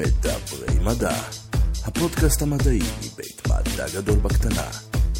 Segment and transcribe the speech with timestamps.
[0.00, 1.14] מדברי מדע,
[1.84, 4.66] הפודקאסט המדעי מבית מדע גדול בקטנה,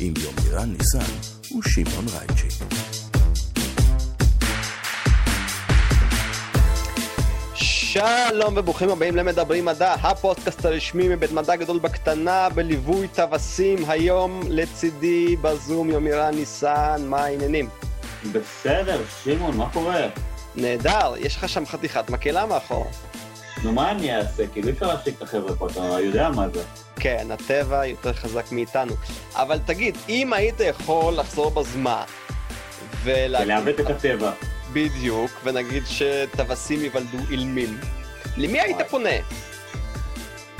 [0.01, 1.13] עם יומירן ניסן
[1.59, 2.65] ושמעון רייצ'י.
[7.55, 15.37] שלום וברוכים הבאים למדברים מדע, הפודקאסט הרשמי מבית מדע גדול בקטנה, בליווי טווסים היום לצידי
[15.37, 17.69] בזום יומירן ניסן, מה העניינים?
[18.33, 20.09] בסדר, שמעון, מה קורה?
[20.55, 22.91] נהדר, יש לך שם חתיכת מקהלה מאחור.
[23.65, 24.47] נו, מה אני אעשה?
[24.47, 26.63] כאילו אי אפשר להשתיק את החבר'ה פה, אתה יודע מה זה.
[26.97, 28.93] כן, הטבע יותר חזק מאיתנו.
[29.35, 32.03] אבל תגיד, אם היית יכול לחזור בזמן,
[33.03, 33.47] ולהגיד...
[33.47, 34.33] ולעוות את הטבע.
[34.73, 37.79] בדיוק, ונגיד שטווסים ייוולדו אילמים,
[38.37, 39.17] למי היית פונה?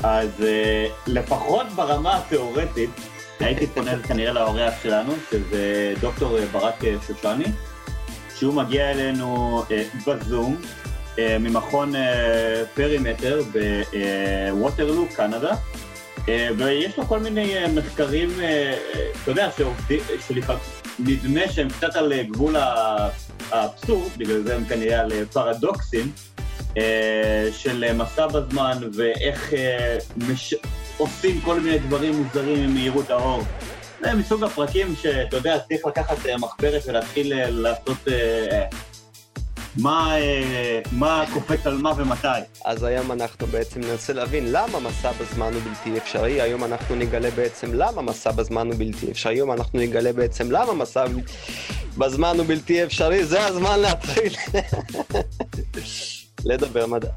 [0.03, 2.89] אז אה, לפחות ברמה התיאורטית,
[3.39, 7.45] הייתי פונה כנראה לאורח שלנו, שזה דוקטור אה, ברק אה, שושני,
[8.35, 9.63] שהוא מגיע אלינו
[10.07, 10.61] בזום,
[11.17, 13.41] ממכון אה, פרימטר
[14.51, 15.55] בווטרלו, קנדה,
[16.29, 20.61] אה, ויש לו כל מיני אה, מחקרים, אה, אה, אתה יודע, שעובדים, שלפעמים
[20.99, 22.55] נדמה שהם קצת על אה, גבול
[23.51, 26.11] האבסורד, בגלל זה הם כנראה על אה, פרדוקסים,
[26.77, 30.53] אה, של אה, מסע בזמן ואיך אה, מש...
[30.97, 33.43] עושים כל מיני דברים מוזרים עם מהירות האור.
[34.01, 38.65] זה מסוג הפרקים שאתה יודע, צריך לקחת אה, מחברת ולהתחיל אה, לעשות אה,
[39.79, 42.27] מה, אה, מה קופץ על מה ומתי.
[42.65, 47.31] אז היום אנחנו בעצם ננסה להבין למה מסע בזמן הוא בלתי אפשרי, היום אנחנו נגלה
[47.31, 51.05] בעצם למה מסע בזמן הוא בלתי אפשרי, היום אנחנו נגלה בעצם למה מסע
[51.97, 54.33] בזמן הוא בלתי אפשרי, זה הזמן להתחיל
[56.49, 57.09] לדבר מדע.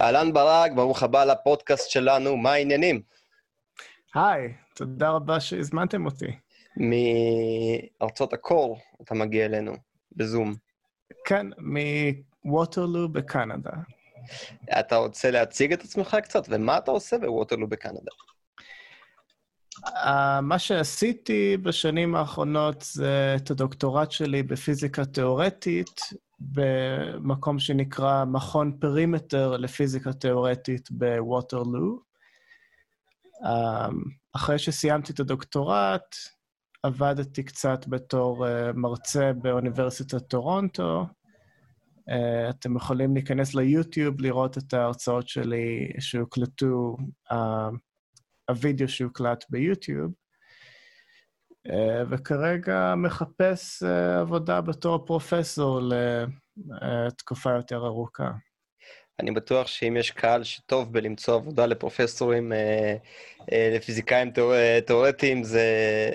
[0.00, 3.00] אהלן ברק, ברוך הבא לפודקאסט שלנו, מה העניינים?
[4.14, 6.36] היי, תודה רבה שהזמנתם אותי.
[8.00, 10.54] מארצות הקור אתה מגיע אלינו, בזום.
[11.24, 11.46] כן,
[12.44, 13.70] מווטרלו בקנדה.
[14.80, 18.10] אתה רוצה להציג את עצמך קצת, ומה אתה עושה בווטרלו בקנדה?
[19.86, 26.00] Uh, מה שעשיתי בשנים האחרונות זה את הדוקטורט שלי בפיזיקה תיאורטית,
[26.40, 32.00] במקום שנקרא מכון פרימטר לפיזיקה תיאורטית בווטרלו.
[33.42, 33.48] Uh,
[34.32, 36.16] אחרי שסיימתי את הדוקטורט,
[36.82, 41.06] עבדתי קצת בתור uh, מרצה באוניברסיטת טורונטו.
[42.10, 46.96] Uh, אתם יכולים להיכנס ליוטיוב, לראות את ההרצאות שלי שהוקלטו,
[47.32, 47.34] uh,
[48.50, 50.12] הווידאו שהוקלט ביוטיוב,
[51.68, 51.72] uh,
[52.10, 55.80] וכרגע מחפש uh, עבודה בתור פרופסור
[56.80, 58.30] לתקופה יותר ארוכה.
[59.20, 62.96] אני בטוח שאם יש קהל שטוב בלמצוא עבודה לפרופסורים, אה,
[63.52, 65.62] אה, לפיזיקאים תיאור, אה, תיאורטיים, זה,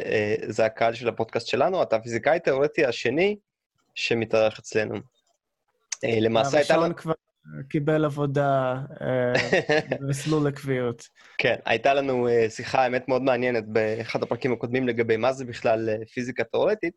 [0.05, 1.83] אה, זה הקהל של הפודקאסט שלנו.
[1.83, 3.37] אתה הפיזיקאי תיאורטי השני
[3.95, 4.95] שמתארח אצלנו.
[6.03, 6.73] אה, למעשה הייתה...
[6.73, 7.13] הראשון כבר
[7.69, 9.33] קיבל עבודה אה,
[9.99, 11.07] במסלול לקביעות.
[11.37, 15.89] כן, הייתה לנו אה, שיחה, האמת, מאוד מעניינת באחד הפרקים הקודמים לגבי מה זה בכלל
[16.13, 16.93] פיזיקה תיאורטית,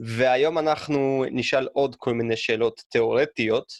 [0.00, 3.72] והיום אנחנו נשאל עוד כל מיני שאלות תיאורטיות,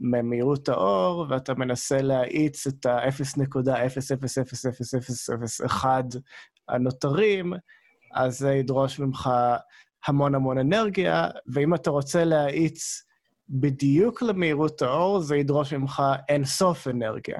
[0.00, 5.84] ממהירות האור, ואתה מנסה להאיץ את ה-0.0000001
[6.68, 7.52] הנותרים,
[8.14, 9.30] אז זה ידרוש ממך
[10.06, 13.06] המון המון אנרגיה, ואם אתה רוצה להאיץ
[13.48, 17.38] בדיוק למהירות האור, זה ידרוש ממך אינסוף אנרגיה.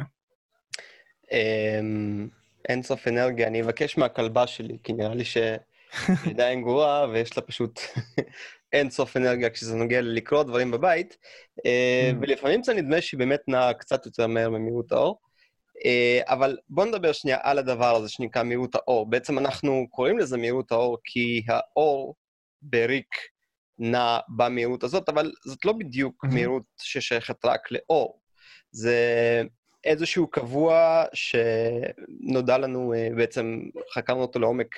[1.32, 2.28] אמ,
[2.68, 5.24] אינסוף אנרגיה, אני אבקש מהכלבה שלי, כי נראה לי
[6.04, 7.80] שהיא עדיין גרועה, ויש לה פשוט
[8.72, 11.16] אינסוף אנרגיה כשזה נוגע ללקרוא דברים בבית,
[11.66, 12.16] אה, Mm.
[12.20, 15.18] ולפעמים זה נדמה שהיא באמת נעה קצת יותר מהר ממהירות האור.
[15.84, 19.10] אה, אבל בואו נדבר שנייה על הדבר הזה שנקרא מהירות האור.
[19.10, 22.14] בעצם אנחנו קוראים לזה מהירות האור כי האור
[22.62, 23.08] בריק
[23.78, 26.28] נע במהירות הזאת, אבל זאת לא בדיוק Mhm.
[26.28, 28.20] מהירות ששייכת רק לאור.
[28.70, 29.42] זה
[29.84, 33.60] איזשהו קבוע שנודע לנו, אה, בעצם
[33.94, 34.68] חקרנו אותו לעומק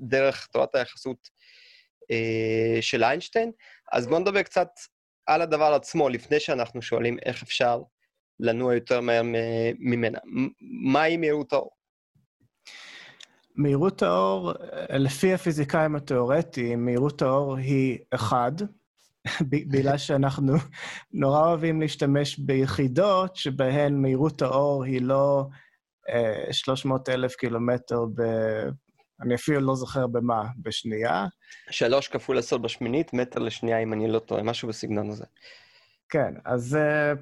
[0.00, 1.28] דרך תורת היחסות
[2.10, 3.52] אה, של איינשטיין.
[3.92, 4.68] אז בואו נדבר קצת
[5.26, 7.82] על הדבר עצמו, לפני שאנחנו שואלים איך אפשר
[8.40, 10.18] לנוע יותר מהר מ- ממנה.
[10.92, 11.70] מהי מהירות האור?
[13.56, 18.52] מהירות האור, אה, לפי הפיזיקאים התיאורטיים, מהירות האור היא אחד,
[19.50, 20.52] בגלל שאנחנו
[21.12, 25.46] נורא אוהבים להשתמש ביחידות שבהן מהירות האור היא לא
[26.08, 28.22] אה, 300 אלף קילומטר ב...
[29.22, 31.26] אני אפילו לא זוכר במה, בשנייה.
[31.70, 35.24] שלוש כפול עשר בשמינית, מטר לשנייה, אם אני לא טועה, משהו בסגנון הזה.
[36.08, 37.12] כן, אז זה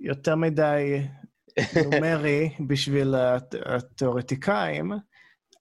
[0.00, 1.00] יותר מדי
[1.84, 4.92] נומרי בשביל הת- התיאורטיקאים,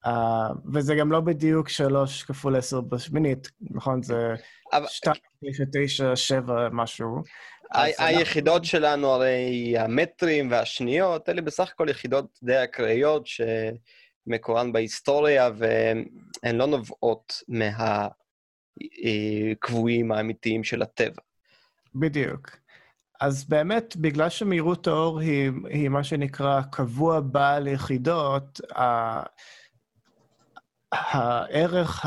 [0.05, 4.03] אה, וזה גם לא בדיוק שלוש כפול עשר בשמינית, נכון?
[4.03, 4.35] זה
[4.87, 5.15] שתיים,
[5.73, 7.23] תשע, שבע, משהו.
[7.97, 13.25] היחידות שלנו, הרי המטרים והשניות, אלה בסך הכל יחידות די אקראיות
[14.25, 17.41] שמקורן בהיסטוריה, והן לא נובעות
[18.81, 21.21] מהקבועים האמיתיים של הטבע.
[21.95, 22.49] בדיוק.
[23.21, 29.23] אז באמת, בגלל שמהירות האור היא, היא מה שנקרא קבוע בעל יחידות, ה-
[30.91, 32.05] הערך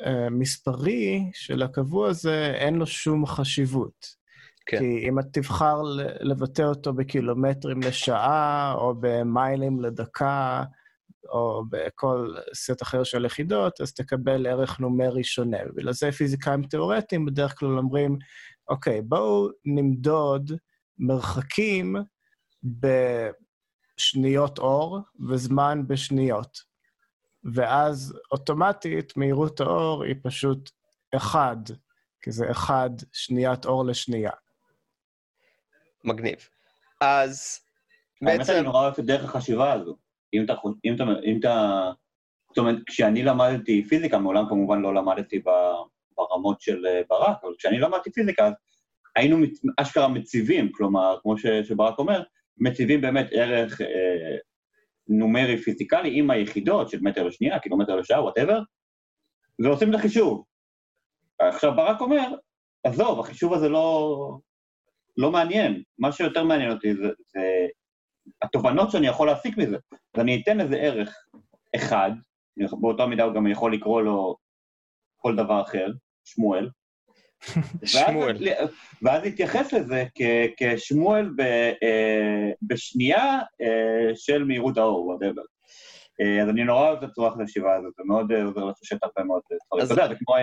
[0.00, 4.22] המספרי של הקבוע הזה, אין לו שום חשיבות.
[4.66, 4.78] כן.
[4.78, 5.82] כי אם את תבחר
[6.20, 10.64] לבטא אותו בקילומטרים לשעה, או במיילים לדקה,
[11.28, 15.58] או בכל סט אחר של יחידות, אז תקבל ערך נומרי שונה.
[15.66, 18.18] ובגלל זה פיזיקאים תיאורטיים בדרך כלל אומרים,
[18.68, 20.52] אוקיי, בואו נמדוד
[20.98, 21.96] מרחקים
[23.98, 24.98] בשניות אור
[25.28, 26.72] וזמן בשניות.
[27.54, 30.70] ואז אוטומטית מהירות האור היא פשוט
[31.16, 31.56] אחד,
[32.22, 34.30] כי זה אחד שניית אור לשנייה.
[36.04, 36.48] מגניב.
[37.00, 37.60] אז
[38.22, 38.52] האמת בעצם...
[38.52, 39.96] אני נורא אוהב את דרך החשיבה הזו.
[40.32, 41.90] אם אתה, אם אתה, אם אתה,
[42.48, 45.42] זאת אומרת, כשאני למדתי פיזיקה, מעולם כמובן לא למדתי
[46.16, 48.52] ברמות של אה, ברק, אבל כשאני למדתי פיזיקה, אז
[49.16, 49.36] היינו
[49.76, 52.22] אשכרה מציבים, כלומר, כמו ש, שברק אומר,
[52.58, 54.36] מציבים באמת ערך אה,
[55.08, 58.60] נומרי פיזיקלי עם היחידות של מטר לשנייה, קילומטר לשעה, whatever,
[59.58, 60.44] ועושים את החישוב.
[61.38, 62.34] עכשיו ברק אומר,
[62.84, 64.38] עזוב, החישוב הזה לא,
[65.16, 67.66] לא מעניין, מה שיותר מעניין אותי זה, זה
[68.42, 69.76] התובנות שאני יכול להסיק מזה.
[70.14, 71.14] אז אני אתן איזה ערך
[71.76, 72.10] אחד,
[72.80, 74.36] באותה מידה הוא גם יכול לקרוא לו
[75.16, 75.86] כל דבר אחר,
[76.24, 76.68] שמואל,
[77.84, 78.36] שמואל.
[78.44, 78.68] ואז,
[79.02, 80.22] ואז להתייחס לזה כ,
[80.56, 81.40] כשמואל ב,
[81.82, 85.42] אה, בשנייה אה, של מהירות האור, whatever.
[86.20, 89.24] אה, אז אני נורא אוהב את הצורת החשיבה הזאת, זה מאוד אה, עוזר לפשט הרבה
[89.24, 89.84] מאוד אה, דברים.
[89.84, 90.34] אתה יודע, זה כמו,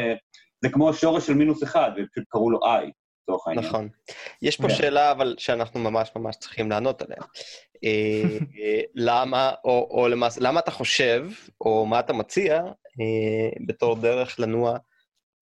[0.62, 2.92] זה כמו שורש של מינוס אחד, ופשוט קראו לו i,
[3.30, 3.66] לצורך העניין.
[3.66, 3.90] נכון.
[4.42, 4.76] יש פה כן.
[4.76, 7.18] שאלה, אבל שאנחנו ממש ממש צריכים לענות עליה.
[7.84, 11.30] אה, אה, למה, או, או למעשה, למה אתה חושב,
[11.62, 12.58] או מה אתה מציע,
[13.00, 14.77] אה, בתור דרך לנוע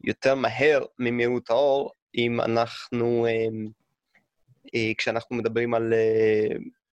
[0.03, 3.27] יותר מהר ממהירות האור, אם אנחנו,
[4.97, 5.93] כשאנחנו מדברים על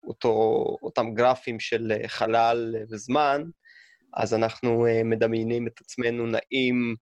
[0.07, 0.29] אותו,
[0.81, 3.43] אותם גרפים של חלל וזמן,
[4.13, 6.95] אז אנחנו מדמיינים את עצמנו נעים,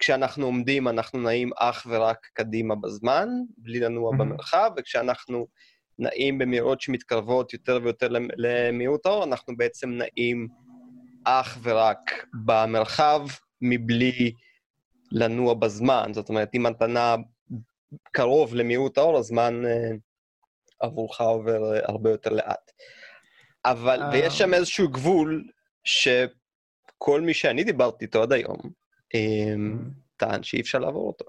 [0.00, 3.28] כשאנחנו עומדים, אנחנו נעים אך ורק קדימה בזמן,
[3.58, 4.16] בלי לנוע Mhm.
[4.18, 5.46] במרחב, וכשאנחנו
[5.98, 10.48] נעים במהירות שמתקרבות יותר ויותר למ- למהירות האור, אנחנו בעצם נעים
[11.24, 13.20] אך ורק במרחב,
[13.62, 14.32] מבלי
[15.12, 16.10] לנוע בזמן.
[16.14, 17.14] זאת אומרת, אם אתה נע
[18.12, 19.90] קרוב למהירות האור, הזמן אה,
[20.80, 22.70] עבורך עובר אה, הרבה יותר לאט.
[23.64, 24.10] אבל, אה.
[24.12, 25.44] ויש שם איזשהו גבול
[25.84, 28.56] שכל מי שאני דיברתי איתו עד היום,
[30.16, 31.24] טען שאי אפשר לעבור אותו.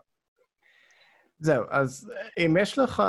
[1.39, 2.99] זהו, אז אם יש לך,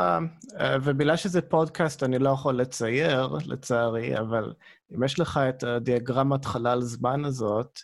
[0.60, 4.54] אה, ובגלל שזה פודקאסט אני לא יכול לצייר, לצערי, אבל
[4.94, 7.78] אם יש לך את הדיאגרמת חלל זמן הזאת,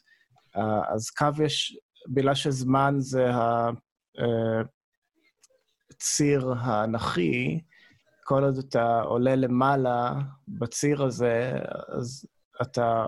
[0.57, 1.78] אה, אז קו יש,
[2.09, 3.30] בגלל שזמן זה
[5.90, 7.61] הציר האנכי,
[8.25, 10.14] כל עוד אתה עולה למעלה
[10.49, 11.52] בציר הזה,
[11.88, 12.26] אז
[12.62, 13.04] אתה,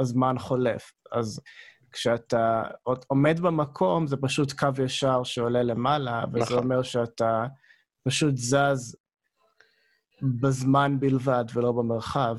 [0.00, 0.92] הזמן חולף.
[1.12, 1.40] אז
[1.92, 2.62] כשאתה
[3.06, 6.58] עומד במקום, זה פשוט קו ישר שעולה למעלה, וזה נכון.
[6.58, 7.46] אומר שאתה
[8.04, 8.96] פשוט זז
[10.22, 12.38] בזמן בלבד ולא במרחב.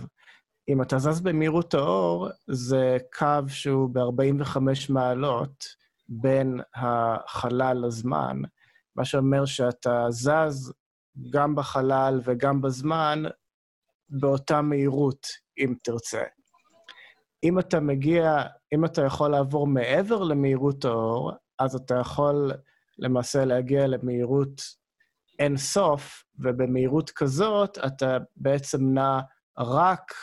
[0.70, 4.58] אם אתה זז במהירות האור, זה קו שהוא ב-45
[4.90, 5.66] מעלות
[6.10, 8.42] בין החלל לזמן,
[8.96, 10.74] מה שאומר שאתה זז
[11.30, 13.24] גם בחלל וגם בזמן
[14.10, 15.28] באותה מהירות,
[15.58, 16.24] אם תרצה.
[17.44, 18.44] אם אתה מגיע,
[18.74, 22.52] אם אתה יכול לעבור מעבר למהירות האור, אז אתה יכול
[23.00, 24.62] למעשה להגיע למהירות
[25.40, 29.20] אין סוף, ובמהירות כזאת אתה בעצם נע
[29.58, 30.14] רק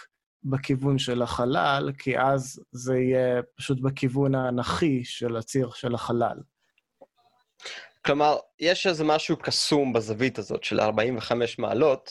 [0.44, 6.38] בכיוון של החלל, כי אז זה יהיה פשוט בכיוון האנכי של הציר של החלל.
[8.06, 12.10] כלומר, יש איזה משהו קסום בזווית הזאת של 45 מעלות.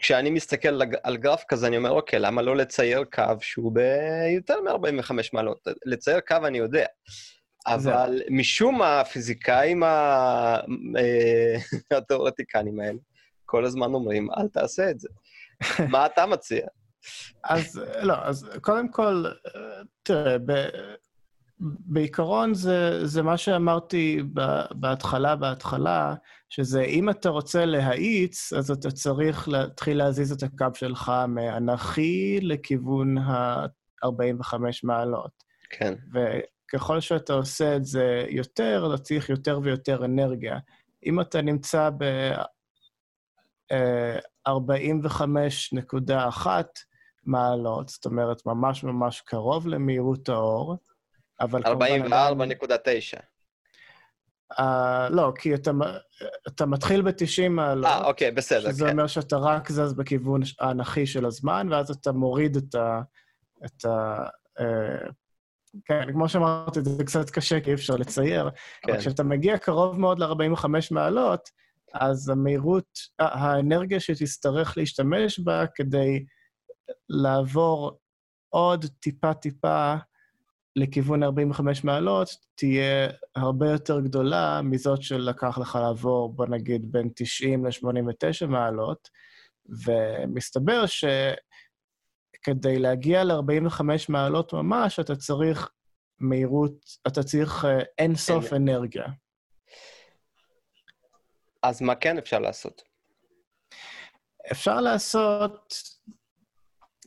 [0.00, 5.12] כשאני מסתכל על גרף כזה, אני אומר, אוקיי, למה לא לצייר קו שהוא ביותר מ-45
[5.32, 5.66] מעלות?
[5.86, 6.86] לצייר קו אני יודע.
[7.66, 8.24] אבל זה...
[8.30, 10.60] משום מה, הפיזיקאים אה,
[11.96, 12.98] התיאורטיקנים האלה
[13.50, 15.08] כל הזמן אומרים, אל תעשה את זה.
[15.88, 16.66] מה אתה מציע?
[17.44, 19.24] אז לא, אז קודם כל,
[20.02, 20.52] תראה, ב,
[21.60, 24.22] בעיקרון זה, זה מה שאמרתי
[24.70, 26.14] בהתחלה, בהתחלה,
[26.48, 33.18] שזה אם אתה רוצה להאיץ, אז אתה צריך להתחיל להזיז את הקו שלך מאנכי לכיוון
[33.18, 35.44] ה-45 מעלות.
[35.70, 35.94] כן.
[36.12, 40.58] וככל שאתה עושה את זה יותר, אתה צריך יותר ויותר אנרגיה.
[41.06, 42.04] אם אתה נמצא ב...
[44.48, 46.46] 45.1
[47.24, 50.76] מעלות, זאת אומרת, ממש ממש קרוב למהירות האור,
[51.40, 53.20] אבל 44.9.
[54.58, 54.62] Uh,
[55.10, 55.70] לא, כי אתה,
[56.48, 57.84] אתה מתחיל ב-90 מעלות.
[57.86, 58.90] אה, אוקיי, בסדר, שזה כן.
[58.90, 63.00] אומר שאתה רק זז בכיוון האנכי של הזמן, ואז אתה מוריד את ה...
[63.64, 64.16] את ה
[64.58, 65.12] uh,
[65.84, 68.50] כן, כמו שאמרתי, זה קצת קשה, כי אי אפשר לצייר,
[68.82, 68.92] כן.
[68.92, 71.50] אבל כשאתה מגיע קרוב מאוד ל-45 מעלות,
[71.94, 76.24] אז המהירות, האנרגיה שתצטרך להשתמש בה כדי
[77.08, 77.98] לעבור
[78.48, 79.94] עוד טיפה-טיפה
[80.76, 87.66] לכיוון 45 מעלות, תהיה הרבה יותר גדולה מזאת שלקח לך לעבור, בוא נגיד, בין 90
[87.66, 89.08] ל-89 מעלות,
[89.84, 95.70] ומסתבר שכדי להגיע ל-45 מעלות ממש, אתה צריך
[96.20, 96.72] מהירות,
[97.06, 99.04] אתה צריך אה, אין סוף אנרגיה.
[101.62, 102.82] אז מה כן אפשר לעשות?
[104.52, 105.74] אפשר לעשות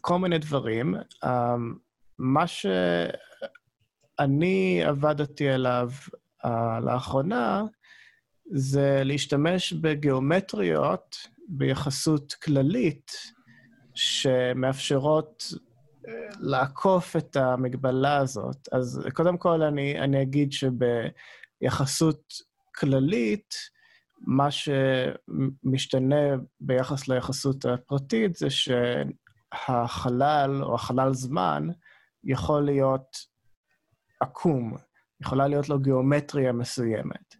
[0.02, 0.96] כל מיני דברים.
[1.26, 1.76] אמ,
[2.20, 2.48] מה
[4.24, 5.90] שאני עבדתי עליו
[6.46, 6.50] uh,
[6.86, 7.64] לאחרונה,
[8.52, 11.16] זה להשתמש בגיאומטריות
[11.48, 13.12] ביחסות כללית,
[13.96, 15.44] שמאפשרות
[16.08, 18.70] אה, לעקוף את המגבלה הזאת.
[18.72, 22.34] אז קודם כל אני, אני אגיד שביחסות
[22.76, 23.56] כללית,
[24.28, 26.26] מה שמשתנה
[26.60, 28.48] ביחס ליחסות הפרטית זה
[29.54, 31.68] שהחלל או החלל זמן
[32.24, 33.33] יכול להיות
[34.24, 34.78] עקום,
[35.22, 37.36] יכולה להיות לו גיאומטריה מסוימת.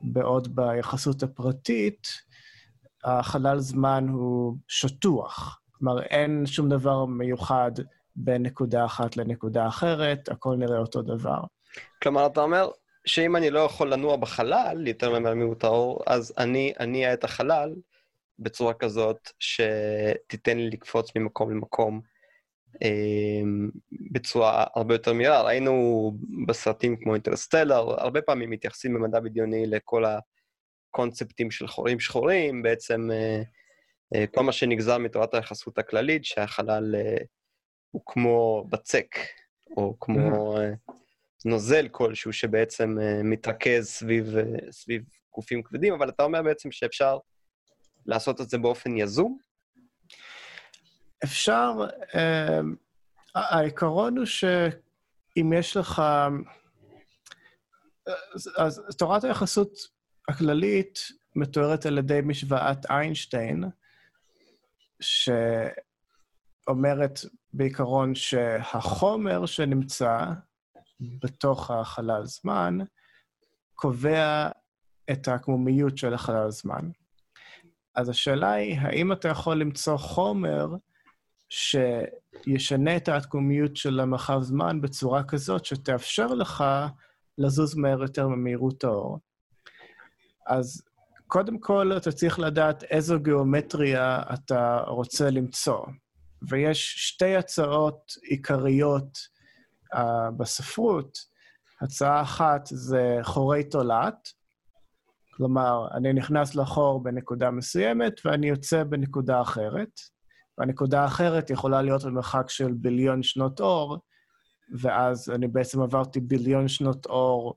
[0.00, 2.08] בעוד ביחסות הפרטית,
[3.04, 5.60] החלל זמן הוא שטוח.
[5.72, 7.72] כלומר, אין שום דבר מיוחד
[8.16, 11.40] בין נקודה אחת לנקודה אחרת, הכל נראה אותו דבר.
[12.02, 12.70] כלומר, אתה אומר,
[13.06, 17.74] שאם אני לא יכול לנוע בחלל יותר ממיעוט האור, אז אני אניע את החלל
[18.38, 22.00] בצורה כזאת שתיתן לי לקפוץ ממקום למקום
[24.12, 25.42] בצורה הרבה יותר מהירה.
[25.42, 26.12] ראינו
[26.46, 30.04] בסרטים כמו אינטרסטלר, הרבה פעמים מתייחסים במדע בדיוני לכל
[30.88, 33.42] הקונספטים של חורים שחורים, בעצם אה,
[34.14, 37.16] אה, כל מה שנגזר מתורת היחסות הכללית, שהחלל אה,
[37.90, 39.16] הוא כמו בצק,
[39.76, 40.56] או כמו...
[41.44, 44.34] נוזל כלשהו שבעצם מתרכז סביב,
[44.70, 45.02] סביב
[45.34, 47.18] גופים כבדים, אבל אתה אומר בעצם שאפשר
[48.06, 49.38] לעשות את זה באופן יזום?
[51.24, 51.72] אפשר.
[52.12, 52.16] Uh,
[53.34, 56.02] העיקרון הוא שאם יש לך...
[58.56, 59.72] אז, תורת היחסות
[60.28, 60.98] הכללית
[61.36, 63.64] מתוארת על ידי משוואת איינשטיין,
[66.60, 67.20] שאומרת
[67.52, 70.18] בעיקרון שהחומר שנמצא
[71.00, 72.78] בתוך החלל זמן,
[73.74, 74.48] קובע
[75.10, 76.90] את העקמומיות של החלל זמן.
[77.94, 80.66] אז השאלה היא, האם אתה יכול למצוא חומר
[81.52, 86.64] שישנה את העקמומיות של המרחב זמן בצורה כזאת שתאפשר לך
[87.38, 89.18] לזוז מהר יותר ממהירות האור?
[90.46, 90.82] אז
[91.26, 95.86] קודם כל, אתה צריך לדעת איזו גיאומטריה אתה רוצה למצוא.
[96.48, 99.18] ויש שתי הצעות עיקריות
[99.94, 99.98] uh,
[100.36, 101.18] בספרות.
[101.80, 104.28] הצעה אחת זה חורי תולעת,
[105.30, 110.00] כלומר, אני נכנס לחור בנקודה מסוימת ואני יוצא בנקודה אחרת,
[110.58, 113.98] והנקודה האחרת יכולה להיות במרחק של ביליון שנות אור,
[114.78, 117.54] ואז אני בעצם עברתי ביליון שנות אור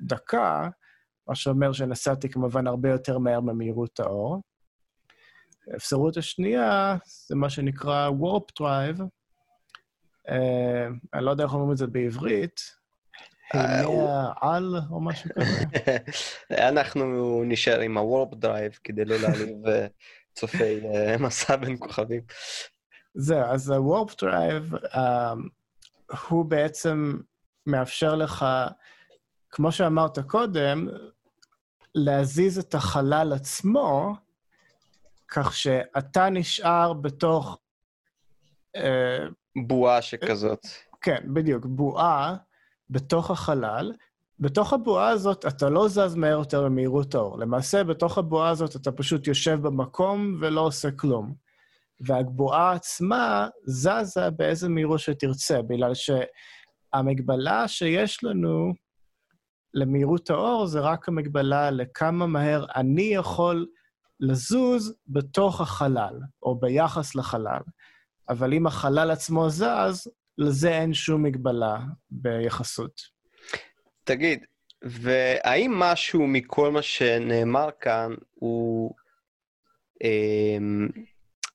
[0.00, 0.68] בדקה,
[1.28, 4.42] מה שאומר שנסעתי כמובן הרבה יותר מהר ממהירות האור.
[5.72, 6.96] האפשרות השנייה
[7.28, 9.00] זה מה שנקרא Warp Drive.
[10.28, 10.32] Uh,
[11.14, 12.60] אני לא יודע איך אומרים את זה בעברית.
[13.54, 15.96] אה, על או משהו כזה.
[16.70, 19.86] אנחנו נשאר עם ה-Warp Drive כדי לא להעליב אה,
[20.36, 20.80] צופי
[21.24, 22.22] מסע בין כוכבים.
[23.14, 24.98] זהו, אז ה-Warp Drive uh,
[26.28, 27.18] הוא בעצם
[27.66, 28.46] מאפשר לך,
[29.50, 30.88] כמו שאמרת קודם,
[31.94, 34.14] להזיז את החלל עצמו,
[35.28, 37.58] כך שאתה נשאר בתוך...
[38.76, 39.26] אה,
[39.66, 40.66] בועה שכזאת.
[41.00, 42.36] כן, בדיוק, בועה
[42.90, 43.92] בתוך החלל.
[44.40, 47.38] בתוך הבועה הזאת אתה לא זז מהר יותר במהירות האור.
[47.38, 51.34] למעשה, בתוך הבועה הזאת אתה פשוט יושב במקום ולא עושה כלום.
[52.00, 58.72] והבועה עצמה זזה באיזה מהירות שתרצה, בגלל שהמגבלה שיש לנו
[59.74, 63.66] למהירות האור זה רק המגבלה לכמה מהר אני יכול
[64.20, 67.60] לזוז בתוך החלל, או ביחס לחלל.
[68.28, 71.78] אבל אם החלל עצמו זז, לזה אין שום מגבלה
[72.10, 73.15] ביחסות.
[74.06, 74.44] תגיד,
[74.82, 78.94] והאם משהו מכל מה שנאמר כאן הוא
[80.04, 80.58] אה,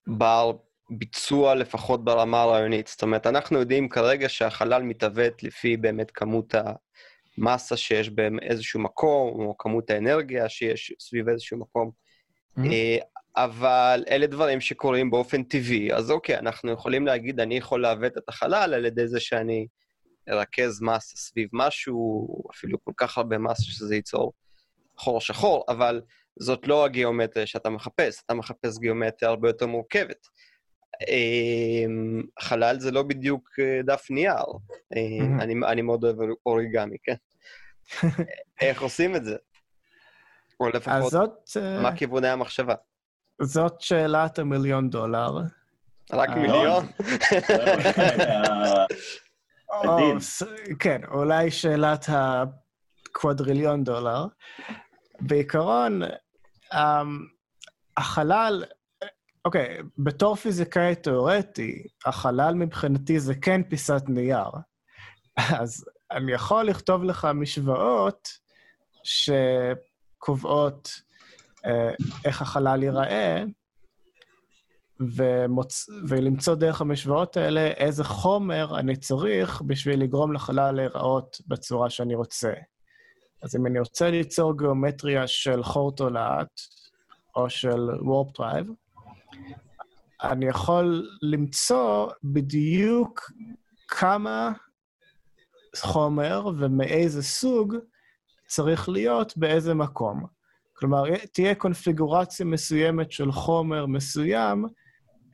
[0.07, 0.51] בר
[0.89, 2.87] ביצוע לפחות ברמה הרעיונית?
[2.87, 6.55] זאת אומרת, אנחנו יודעים כרגע שהחלל מתעוות לפי באמת כמות
[7.37, 11.91] המסה שיש באיזשהו מקום, או כמות האנרגיה שיש סביב איזשהו מקום.
[12.57, 12.61] Mm-hmm.
[13.35, 18.29] אבל אלה דברים שקורים באופן טבעי, אז אוקיי, אנחנו יכולים להגיד, אני יכול לעוות את
[18.29, 19.67] החלל על ידי זה שאני
[20.29, 24.33] ארכז מסה סביב משהו, אפילו כל כך הרבה מסה שזה ייצור
[24.97, 26.01] חור שחור, אבל
[26.39, 30.27] זאת לא הגיאומטריה שאתה מחפש, אתה מחפש גיאומטריה הרבה יותר מורכבת.
[31.07, 34.35] אמ, חלל זה לא בדיוק אה, דף נייר.
[34.35, 35.41] Mm-hmm.
[35.41, 37.15] אני, אני מאוד אוהב אוריגמי, כן?
[38.61, 39.35] איך עושים את זה?
[40.59, 42.75] או לפחות, זאת, אה, מה כיווני המחשבה?
[43.41, 45.31] זאת שאלת המיליון דולר.
[46.13, 46.85] רק מיליון?
[50.79, 54.25] כן, אולי שאלת הקוודריליון דולר.
[55.21, 56.01] בעיקרון,
[56.73, 57.19] אמ,
[57.97, 58.63] החלל,
[59.45, 64.49] אוקיי, בתור פיזיקאי תיאורטי, החלל מבחינתי זה כן פיסת נייר.
[65.59, 68.29] אז אני יכול לכתוב לך משוואות
[69.03, 70.89] שקובעות
[71.65, 71.91] אה,
[72.25, 73.43] איך החלל ייראה,
[75.15, 75.89] ומוצ...
[76.07, 82.53] ולמצוא דרך המשוואות האלה איזה חומר אני צריך בשביל לגרום לחלל להיראות בצורה שאני רוצה.
[83.43, 86.61] אז אם אני רוצה ליצור גיאומטריה של חור תולעת,
[87.35, 88.67] או של warp drive,
[90.23, 93.31] אני יכול למצוא בדיוק
[93.87, 94.51] כמה
[95.77, 97.75] חומר ומאיזה סוג
[98.47, 100.25] צריך להיות באיזה מקום.
[100.73, 104.65] כלומר, תהיה קונפיגורציה מסוימת של חומר מסוים,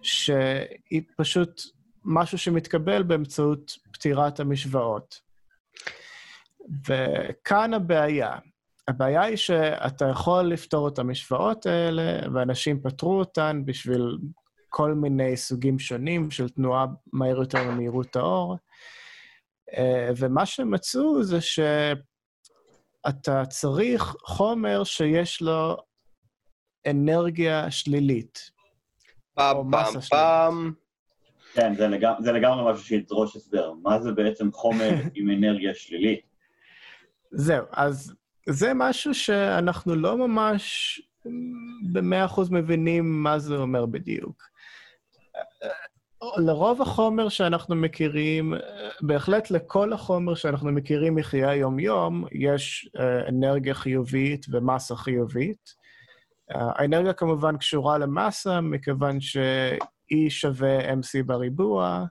[0.02, 1.62] שהיא פשוט
[2.04, 5.22] משהו שמתקבל באמצעות פתירת המשוואות.
[6.88, 8.36] וכאן הבעיה.
[8.88, 14.18] הבעיה היא שאתה יכול לפתור את המשוואות האלה, ואנשים פתרו אותן בשביל
[14.70, 18.58] כל מיני סוגים שונים של תנועה מהיר יותר ממהירות האור.
[20.18, 25.78] ומה שמצאו זה שאתה צריך חומר שיש לו
[26.88, 28.57] אנרגיה שלילית.
[29.38, 30.74] פעם, פעם, פעם.
[31.54, 33.74] כן, זה, לגמ זה לגמרי משהו שידרוש הסבר.
[33.84, 36.22] מה זה בעצם חומר עם אנרגיה שלילית?
[37.32, 38.14] זהו, אז
[38.50, 41.02] זה משהו שאנחנו לא ממש
[41.92, 44.44] במאה אחוז מבינים מה זה אומר בדיוק.
[46.38, 48.54] לרוב החומר שאנחנו מכירים,
[49.02, 55.87] בהחלט לכל החומר שאנחנו מכירים מחיי היום-יום, יש אה, אנרגיה חיובית ומסה חיובית.
[56.50, 62.06] האנרגיה כמובן קשורה למסה, מכיוון ש-E שווה MC בריבוע,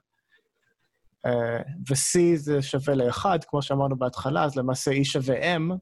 [1.25, 1.57] אה,
[1.89, 5.73] ו-C זה שווה ל-1, כמו שאמרנו בהתחלה, אז למעשה E שווה M,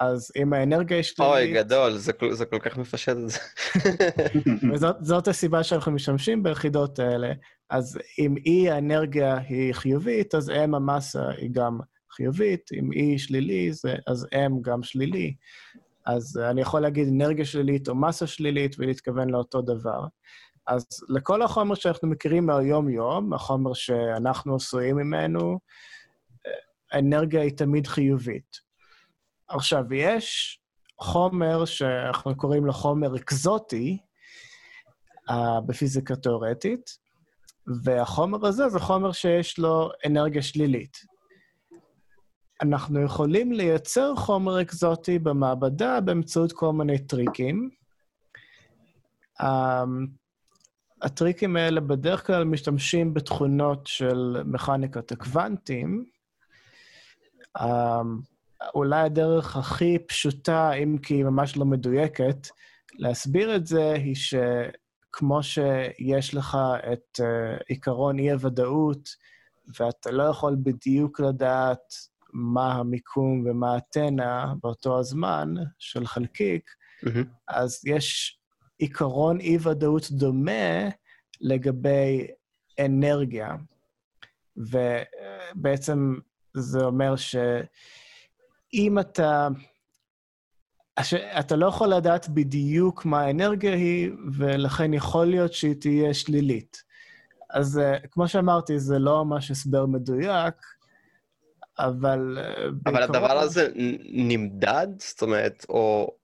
[0.00, 1.34] אז אם האנרגיה היא שלילית...
[1.34, 3.38] אוי, גדול, זה, זה כל כך מפשט את זה.
[4.72, 7.32] וזאת הסיבה שאנחנו משתמשים ביחידות האלה.
[7.70, 11.78] אז אם E האנרגיה היא חיובית, אז M המסה היא גם
[12.12, 15.34] חיובית, אם E שלילי, זה, אז M גם שלילי.
[16.06, 20.06] אז אני יכול להגיד אנרגיה שלילית או מסה שלילית ולהתכוון לאותו דבר.
[20.66, 25.58] אז לכל החומר שאנחנו מכירים מהיום-יום, החומר שאנחנו עשויים ממנו,
[26.92, 28.60] האנרגיה היא תמיד חיובית.
[29.48, 30.58] עכשיו, יש
[31.00, 33.98] חומר שאנחנו קוראים לו חומר אקזוטי
[35.28, 35.32] uh,
[35.66, 36.98] בפיזיקה תאורטית,
[37.84, 41.11] והחומר הזה זה חומר שיש לו אנרגיה שלילית.
[42.62, 47.70] אנחנו יכולים לייצר חומר אקזוטי במעבדה באמצעות כל מיני טריקים.
[49.40, 49.44] Um,
[51.02, 56.04] הטריקים האלה בדרך כלל משתמשים בתכונות של מכניקת הקוונטים.
[57.58, 57.64] Um,
[58.74, 62.48] אולי הדרך הכי פשוטה, אם כי היא ממש לא מדויקת,
[62.94, 66.58] להסביר את זה היא שכמו שיש לך
[66.92, 69.08] את uh, עיקרון אי-הוודאות,
[69.80, 76.70] ואתה לא יכול בדיוק לדעת מה המיקום ומה התנע באותו הזמן של חלקיק,
[77.04, 77.24] mm-hmm.
[77.48, 78.38] אז יש
[78.78, 80.88] עיקרון אי-ודאות דומה
[81.40, 82.26] לגבי
[82.84, 83.56] אנרגיה.
[84.56, 86.14] ובעצם
[86.54, 89.48] זה אומר שאם אתה...
[91.38, 96.82] אתה לא יכול לדעת בדיוק מה האנרגיה היא, ולכן יכול להיות שהיא תהיה שלילית.
[97.50, 100.54] אז כמו שאמרתי, זה לא ממש הסבר מדויק,
[101.78, 102.38] אבל...
[102.38, 103.02] אבל בעיקרון...
[103.02, 103.68] הדבר הזה
[104.12, 104.86] נמדד?
[104.98, 106.14] זאת אומרת, או,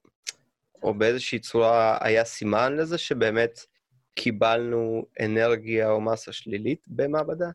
[0.83, 3.59] או באיזושהי צורה היה סימן לזה שבאמת
[4.15, 7.49] קיבלנו אנרגיה או מסה שלילית במעבדה?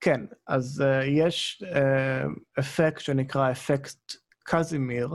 [0.00, 4.12] כן, אז uh, יש uh, אפקט שנקרא אפקט
[4.44, 5.10] קזימיר,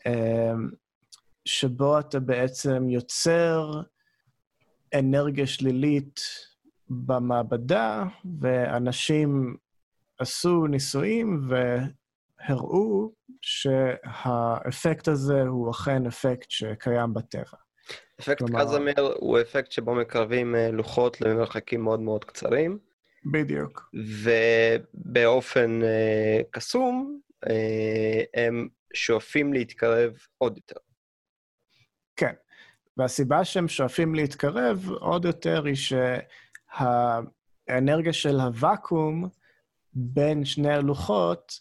[0.00, 0.10] uh,
[1.44, 3.70] שבו אתה בעצם יוצר
[4.94, 6.20] אנרגיה שלילית
[6.90, 8.04] במעבדה,
[8.40, 9.56] ואנשים
[10.18, 17.58] עשו ניסויים והראו שהאפקט הזה הוא אכן אפקט שקיים בטבע.
[18.20, 18.64] אפקט כלומר...
[18.64, 22.78] קזמר הוא אפקט שבו מקרבים אה, לוחות למרחקים מאוד מאוד קצרים.
[23.32, 23.90] בדיוק.
[24.24, 27.48] ובאופן uh, קסום, uh,
[28.34, 30.80] הם שואפים להתקרב עוד יותר.
[32.16, 32.32] כן,
[32.96, 35.76] והסיבה שהם שואפים להתקרב עוד יותר היא
[37.68, 39.28] שהאנרגיה של הוואקום
[39.92, 41.60] בין שני הלוחות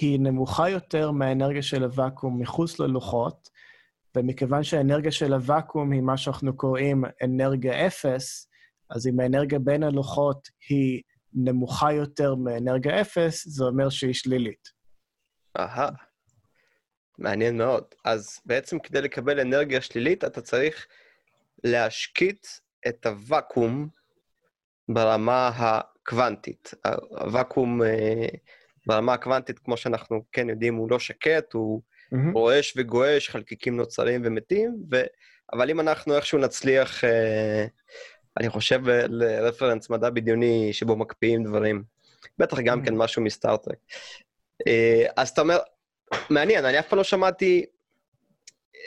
[0.00, 3.48] היא נמוכה יותר מהאנרגיה של הוואקום מחוץ ללוחות,
[4.16, 8.48] ומכיוון שהאנרגיה של הוואקום היא מה שאנחנו קוראים אנרגיה אפס,
[8.90, 11.02] אז אם האנרגיה בין הלוחות היא
[11.34, 14.68] נמוכה יותר מאנרגיה אפס, זה אומר שהיא שלילית.
[15.58, 15.88] אהה,
[17.18, 17.84] מעניין מאוד.
[18.04, 20.86] אז בעצם כדי לקבל אנרגיה שלילית, אתה צריך
[21.64, 22.46] להשקיט
[22.88, 23.88] את הוואקום
[24.88, 25.50] ברמה
[26.02, 26.74] הקוונטית.
[27.10, 28.26] הוואקום אה,
[28.86, 31.82] ברמה הקוונטית, כמו שאנחנו כן יודעים, הוא לא שקט, הוא
[32.14, 32.32] mm-hmm.
[32.34, 35.02] רועש וגועש, חלקיקים נוצרים ומתים, ו...
[35.52, 37.66] אבל אם אנחנו איכשהו נצליח, אה,
[38.40, 41.82] אני חושב לרפרנס מדע בדיוני שבו מקפיאים דברים,
[42.38, 42.84] בטח גם mm-hmm.
[42.84, 43.78] כן משהו מסטארט-טרק.
[44.66, 45.58] אה, אז אתה אומר,
[46.30, 47.64] מעניין, אני אף פעם לא שמעתי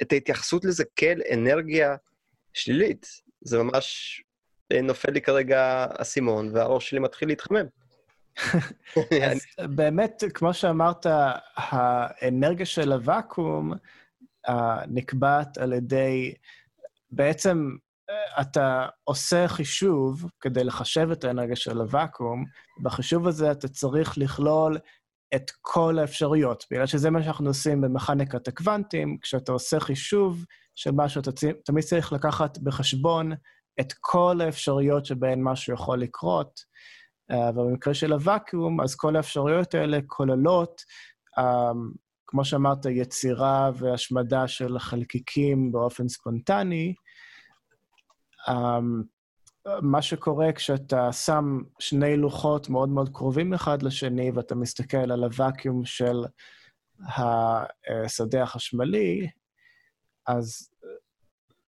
[0.01, 1.95] את ההתייחסות לזה כאל אנרגיה
[2.53, 3.07] שלילית.
[3.41, 4.21] זה ממש
[4.73, 7.65] נופל לי כרגע אסימון, והראש שלי מתחיל להתחמם.
[9.31, 9.41] אז
[9.75, 11.05] באמת, כמו שאמרת,
[11.55, 13.73] האנרגיה של הוואקום
[14.47, 14.51] uh,
[14.87, 16.33] נקבעת על ידי...
[17.11, 17.69] בעצם
[18.11, 22.45] uh, אתה עושה חישוב כדי לחשב את האנרגיה של הוואקום,
[22.81, 24.77] בחישוב הזה אתה צריך לכלול
[25.35, 31.21] את כל האפשרויות, בגלל שזה מה שאנחנו עושים במכניקת הקוונטים, כשאתה עושה חישוב של משהו,
[31.21, 31.31] אתה
[31.65, 33.31] תמיד צריך לקחת בחשבון
[33.79, 36.59] את כל האפשרויות שבהן משהו יכול לקרות.
[37.31, 40.81] אה, ובמקרה של הוואקיום, אז כל האפשרויות האלה כוללות,
[41.37, 41.71] אה,
[42.27, 46.93] כמו שאמרת, יצירה והשמדה של חלקיקים באופן ספונטני.
[48.47, 48.79] אה,
[49.81, 55.85] מה שקורה כשאתה שם שני לוחות מאוד מאוד קרובים אחד לשני, ואתה מסתכל על הוואקיום
[55.85, 56.25] של
[57.07, 59.29] השדה החשמלי,
[60.27, 60.69] אז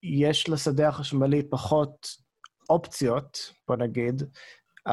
[0.02, 2.08] יש לשדה החשמלי פחות
[2.70, 4.22] אופציות, בוא נגיד,
[4.88, 4.92] uh,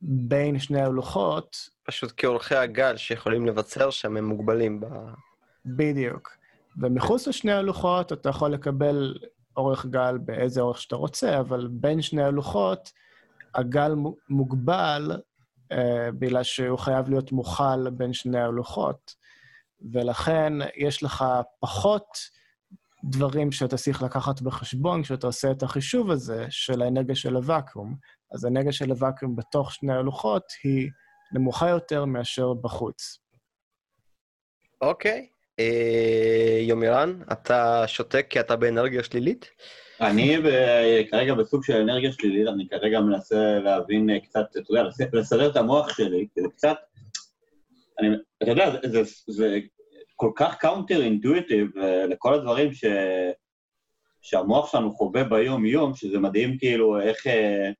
[0.00, 1.56] בין שני הלוחות.
[1.82, 4.86] פשוט כאורכי הגל שיכולים לבצר שם, הם מוגבלים ב...
[5.66, 6.36] בדיוק.
[6.80, 9.18] ומחוץ לשני הלוחות אתה יכול לקבל
[9.56, 12.92] אורך גל באיזה אורך שאתה רוצה, אבל בין שני הלוחות
[13.54, 13.94] הגל
[14.28, 15.12] מוגבל
[15.72, 15.76] uh,
[16.18, 19.14] בגלל שהוא חייב להיות מוכל בין שני הלוחות,
[19.92, 21.24] ולכן יש לך
[21.60, 22.06] פחות
[23.10, 27.96] דברים שאתה צריך לקחת בחשבון כשאתה עושה את החישוב הזה של האנרגיה של הוואקום.
[28.34, 30.90] אז האנרגיה של הוואקום בתוך שני הלוחות היא
[31.32, 33.18] נמוכה יותר מאשר בחוץ.
[34.80, 35.26] אוקיי.
[35.58, 39.50] אה, יומירן, אתה שותק כי אתה באנרגיה שלילית?
[40.00, 40.36] אני
[41.10, 45.96] כרגע בסוג של אנרגיה שלילית, אני כרגע מנסה להבין קצת, אתה יודע, לסדר את המוח
[45.96, 46.76] שלי, כי זה קצת...
[48.00, 48.08] אני,
[48.42, 49.58] אתה יודע, זה, זה,
[50.16, 51.68] כל כך counter-intuitive
[52.08, 52.84] לכל הדברים ש...
[54.22, 57.26] שהמוח שלנו חווה ביום-יום, שזה מדהים כאילו איך...
[57.26, 57.70] אה,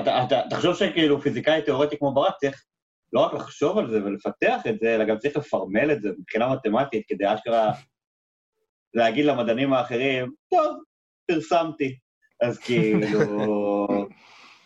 [0.00, 2.64] אתה, אתה, תחשוב שכאילו פיזיקאי תיאורטי כמו ברק צריך
[3.12, 6.54] לא רק לחשוב על זה ולפתח את זה, אלא גם צריך לפרמל את זה מבחינה
[6.54, 7.72] מתמטית, כדי אשכרה
[8.94, 10.76] להגיד למדענים האחרים, טוב,
[11.26, 11.98] פרסמתי.
[12.42, 13.81] אז כאילו,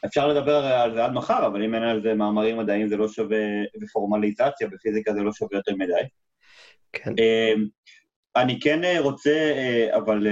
[0.06, 3.08] אפשר לדבר על זה עד מחר, אבל אם אין על זה מאמרים מדעיים זה לא
[3.08, 3.38] שווה,
[3.82, 6.02] ופורמליזציה בפיזיקה זה לא שווה יותר מדי.
[6.92, 7.10] כן.
[7.18, 7.66] אמ,
[8.36, 10.26] אני כן אה, רוצה, אה, אבל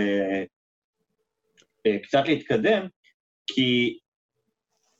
[1.86, 2.86] אה, קצת להתקדם,
[3.46, 3.98] כי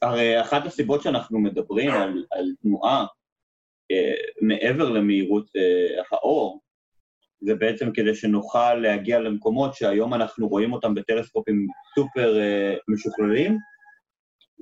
[0.03, 3.07] הרי אחת הסיבות שאנחנו מדברים על, על תנועה
[4.41, 5.51] מעבר למהירות
[6.11, 6.61] האור,
[7.41, 12.39] זה בעצם כדי שנוכל להגיע למקומות שהיום אנחנו רואים אותם בטלסקופים סופר
[12.89, 13.59] משוכללים,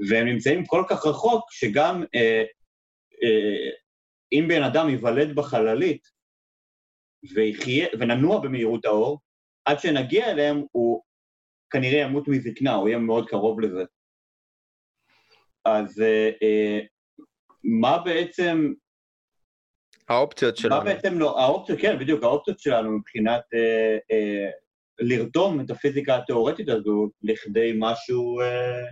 [0.09, 2.45] והם נמצאים כל כך רחוק, שגם אה,
[3.23, 3.71] אה,
[4.33, 6.03] אם בן אדם ייוולד בחללית
[7.35, 9.21] ויחיה, וננוע במהירות האור,
[9.65, 11.03] עד שנגיע אליהם הוא
[11.71, 13.85] כנראה ימות מזקנה, הוא יהיה מאוד קרוב לזה.
[15.65, 16.81] אז אה, אה,
[17.65, 18.73] מה בעצם...
[20.09, 20.77] האופציות שלנו.
[20.77, 24.51] מה בעצם לא, האופציות, כן, בדיוק, האופציות שלנו מבחינת אה, אה,
[24.99, 28.85] לרתום את הפיזיקה התיאורטית הזו לכדי משהו אה,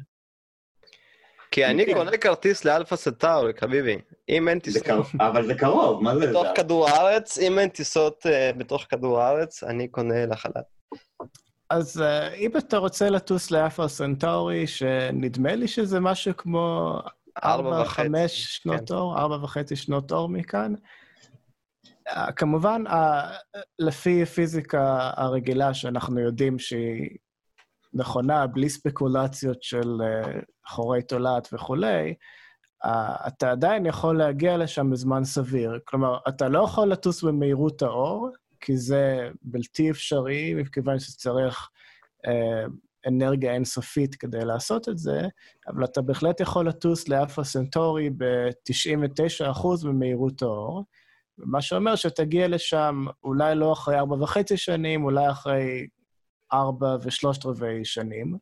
[1.51, 1.95] כי אני כן.
[1.95, 3.99] קונה כרטיס לאלפא סנטאורי, חביבי.
[4.29, 4.87] אם אין טיסות...
[5.21, 6.27] אבל זה קרוב, מה זה?
[6.27, 10.63] בתוך כדור הארץ, אם אין טיסות אה, בתוך כדור הארץ, אני קונה לחלל.
[11.71, 16.99] אז אה, אם אתה רוצה לטוס לאלפא סנטאורי, שנדמה לי שזה משהו כמו
[17.45, 18.95] ארבע, חמש שנות כן.
[18.95, 20.75] אור, ארבע וחצי שנות אור מכאן,
[22.09, 22.93] uh, כמובן, uh,
[23.79, 27.09] לפי פיזיקה הרגילה, שאנחנו יודעים שהיא
[27.95, 32.15] נכונה, בלי ספקולציות של uh, חורי תולעת וכולי,
[32.85, 32.89] uh,
[33.27, 35.79] אתה עדיין יכול להגיע לשם בזמן סביר.
[35.85, 41.69] כלומר, אתה לא יכול לטוס במהירות האור, כי זה בלתי אפשרי, מכיוון שצריך
[42.27, 42.71] uh,
[43.07, 45.21] אנרגיה אינסופית כדי לעשות את זה,
[45.69, 50.85] אבל אתה בהחלט יכול לטוס לאלפא סנטורי ב-99% במהירות האור,
[51.39, 55.87] מה שאומר שתגיע לשם אולי לא אחרי ארבע וחצי שנים, אולי אחרי
[56.53, 58.37] ארבע ושלושת רבעי שנים,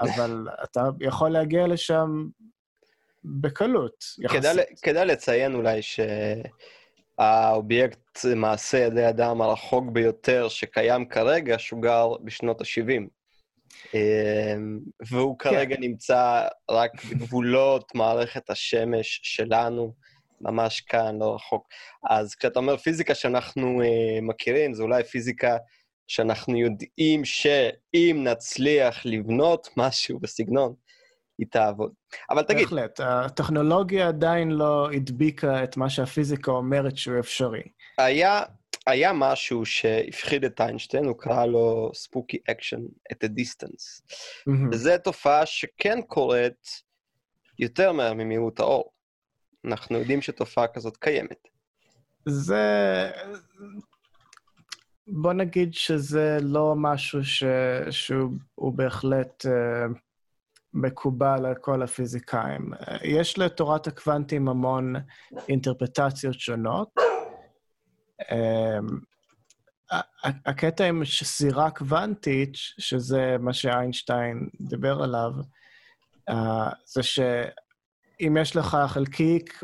[0.00, 2.28] אבל אתה יכול להגיע לשם
[3.24, 4.40] בקלות, יחסית.
[4.40, 5.80] כדאי, כדאי לציין אולי
[7.18, 13.08] שהאובייקט מעשה ידי אדם הרחוק ביותר שקיים כרגע שוגר בשנות ה-70.
[13.94, 15.50] אמ, והוא כן.
[15.50, 19.94] כרגע נמצא רק בגבולות מערכת השמש שלנו,
[20.40, 21.68] ממש כאן, לא רחוק.
[22.10, 23.84] אז כשאתה אומר פיזיקה שאנחנו uh,
[24.22, 25.56] מכירים, זה אולי פיזיקה
[26.06, 30.74] שאנחנו יודעים שאם נצליח לבנות משהו בסגנון,
[31.38, 31.92] היא תעבוד.
[32.30, 32.62] אבל תגיד...
[32.62, 37.62] בהחלט, הטכנולוגיה עדיין לא הדביקה את מה שהפיזיקה אומרת שהוא אפשרי.
[37.98, 38.42] היה,
[38.86, 42.80] היה משהו שהפחיד את איינשטיין, הוא קרא לו spooky action
[43.12, 44.02] at a distance.
[44.02, 44.68] Mm-hmm.
[44.72, 46.82] וזו תופעה שכן קורית
[47.58, 48.92] יותר מהר ממהירות האור.
[49.64, 51.48] אנחנו יודעים שתופעה כזאת קיימת.
[52.26, 53.10] זה
[55.06, 57.44] בוא נגיד שזה לא משהו ש...
[57.90, 59.48] שהוא בהחלט uh,
[60.74, 62.70] מקובל על כל הפיזיקאים.
[63.02, 64.94] יש לתורת הקוונטים המון
[65.48, 66.88] אינטרפטציות שונות.
[68.22, 68.26] Um,
[70.22, 75.32] הקטע עם סירה קוונטית, שזה מה שאיינשטיין דיבר עליו,
[76.30, 76.34] uh,
[76.86, 79.62] זה שאם יש לך חלקיק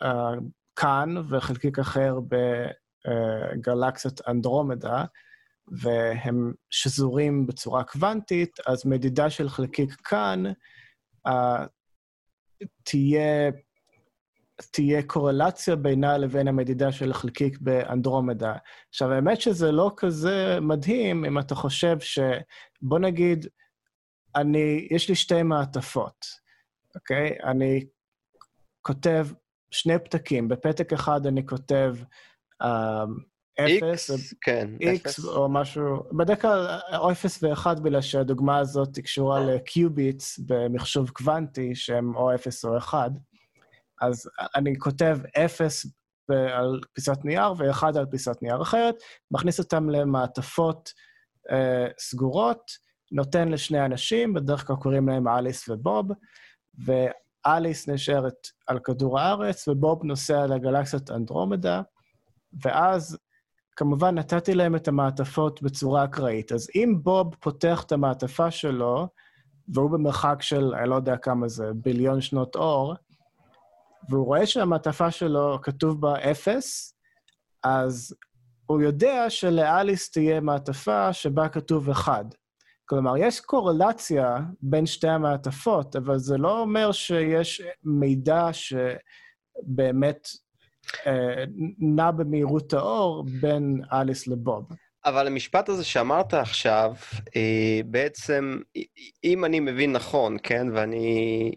[0.00, 2.20] בכאן וחלקיק אחר
[3.60, 5.04] גלקסיות אנדרומדה,
[5.68, 10.42] והם שזורים בצורה קוונטית, אז מדידה של חלקיק כאן
[11.28, 11.32] uh,
[12.82, 13.50] תהיה,
[14.70, 18.54] תהיה קורלציה בינה לבין המדידה של חלקיק באנדרומדה.
[18.88, 22.18] עכשיו, האמת שזה לא כזה מדהים אם אתה חושב ש...
[22.82, 23.46] בוא נגיד,
[24.36, 26.26] אני, יש לי שתי מעטפות,
[26.94, 27.36] אוקיי?
[27.44, 27.86] אני
[28.82, 29.26] כותב
[29.70, 30.48] שני פתקים.
[30.48, 31.96] בפתק אחד אני כותב
[33.58, 40.38] אפס, כן, אפס או משהו, בדרך כלל או אפס ואחד, בגלל שהדוגמה הזאת קשורה לקיוביטס
[40.46, 43.10] במחשוב קוונטי, שהם או אפס או אחד.
[44.00, 45.86] אז אני כותב אפס
[46.28, 48.94] על פיסת נייר ואחד על פיסת נייר אחרת,
[49.30, 50.92] מכניס אותם למעטפות
[51.50, 52.70] אה, סגורות,
[53.12, 56.06] נותן לשני אנשים, בדרך כלל קוראים להם אליס ובוב,
[56.84, 61.82] ואליס נשארת על כדור הארץ, ובוב נוסע לגלקסיות אנדרומדה.
[62.62, 63.18] ואז
[63.76, 66.52] כמובן נתתי להם את המעטפות בצורה אקראית.
[66.52, 69.08] אז אם בוב פותח את המעטפה שלו,
[69.68, 72.94] והוא במרחק של, אני לא יודע כמה זה, ביליון שנות אור,
[74.08, 76.94] והוא רואה שהמעטפה שלו כתוב בה אפס,
[77.62, 78.14] אז
[78.66, 82.24] הוא יודע שלאליס תהיה מעטפה שבה כתוב אחד.
[82.84, 90.28] כלומר, יש קורלציה בין שתי המעטפות, אבל זה לא אומר שיש מידע שבאמת
[91.78, 94.64] נע במהירות האור בין אליס לבוב.
[95.04, 96.94] אבל המשפט הזה שאמרת עכשיו,
[97.36, 98.58] אה, בעצם,
[99.24, 101.52] אם אני מבין נכון, כן, ואני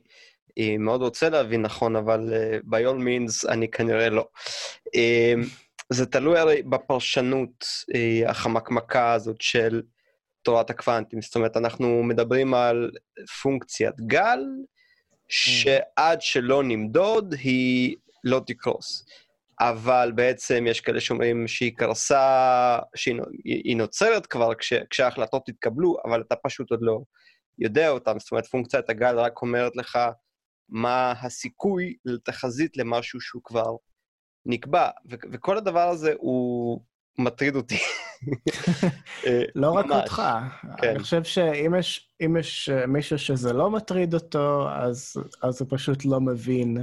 [0.60, 4.28] אה, מאוד רוצה להבין נכון, אבל אה, by all means אני כנראה לא.
[4.96, 5.34] אה,
[5.90, 7.66] זה תלוי הרי בפרשנות
[7.96, 9.82] אה, החמקמקה הזאת של
[10.42, 11.22] תורת הקוונטים.
[11.22, 12.92] זאת אומרת, אנחנו מדברים על
[13.42, 14.40] פונקציית גל,
[15.28, 19.06] שעד שלא נמדוד, היא לא תקרוס.
[19.60, 26.36] אבל בעצם יש כאלה שאומרים שהיא קרסה, שהיא נוצרת כבר כש, כשההחלטות התקבלו, אבל אתה
[26.36, 27.02] פשוט עוד לא
[27.60, 28.20] יודע אותן.
[28.20, 30.00] זאת אומרת, פונקציית הגל רק אומרת לך
[30.70, 33.76] מה הסיכוי לתחזית למשהו שהוא כבר
[34.46, 36.82] נקבע, ו- וכל הדבר הזה הוא
[37.18, 37.78] מטריד אותי.
[39.26, 40.22] אה, לא רק אותך.
[40.78, 40.90] כן.
[40.90, 45.14] אני חושב שאם יש, יש אה, מישהו שזה לא מטריד אותו, אז,
[45.44, 46.78] אז הוא פשוט לא מבין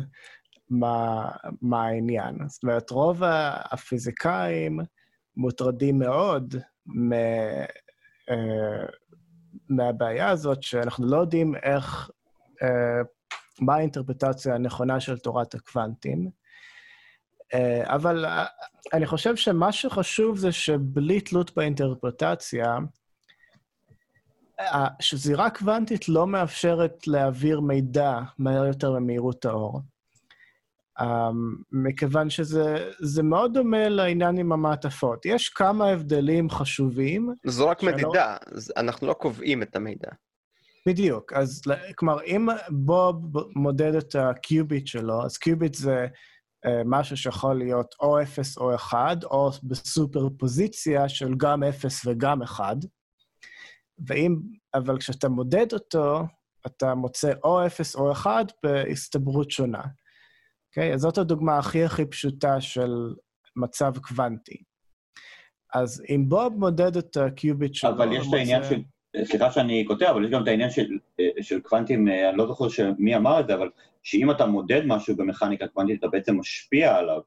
[0.70, 1.28] מה,
[1.62, 2.35] מה העניין.
[2.48, 3.22] זאת אומרת, רוב
[3.70, 4.80] הפיזיקאים
[5.37, 6.54] מוטרדים מאוד
[6.87, 7.12] מ,
[8.30, 8.87] אה,
[9.68, 12.11] מהבעיה הזאת, שאנחנו לא יודעים איך,
[13.61, 16.30] מה האינטרפטציה הנכונה של תורת הקוונטים.
[17.54, 18.44] אה, אבל אה,
[18.92, 22.78] אני חושב שמה שחשוב זה שבלי תלות באינטרפרטציה,
[24.61, 29.80] אה, שזירה קוונטית לא מאפשרת להעביר מידע מהר יותר ממהירות האור.
[31.72, 35.26] מכיוון שזה מאוד דומה לעניין עם המעטפות.
[35.26, 37.35] יש כמה הבדלים חשובים.
[37.46, 37.92] זו רק שלא...
[37.92, 38.37] מדידה,
[38.76, 40.09] אנחנו לא קובעים את המידע.
[40.88, 41.33] בדיוק.
[41.33, 41.62] אז
[41.96, 43.16] כלומר, אם בוב
[43.57, 46.07] מודד את הקיוביט שלו, אז קיוביט זה
[46.66, 52.42] אה, משהו שיכול להיות או 0 או 1, או בסופר פוזיציה של גם 0 וגם
[52.42, 52.76] 1.
[54.09, 54.37] ואם,
[54.74, 56.22] אבל כשאתה מודד אותו,
[56.66, 59.83] אתה מוצא או 0 או 1 בהסתברות שונה.
[60.70, 60.90] אוקיי?
[60.90, 60.94] Okay?
[60.94, 63.14] אז זאת הדוגמה הכי הכי פשוטה של
[63.56, 64.62] מצב קוונטי.
[65.74, 67.90] אז אם בוב מודד את הקיוביט שלו...
[67.90, 68.83] אבל יש את העניין של...
[69.24, 72.46] סליחה שאני קוטע, אבל יש גם את העניין של, אה, של קוונטים, אה, אני לא
[72.46, 72.66] זוכר
[72.98, 73.70] מי אמר את זה, אבל
[74.02, 77.20] שאם אתה מודד משהו במכניקה קוונטית, אתה בעצם משפיע עליו.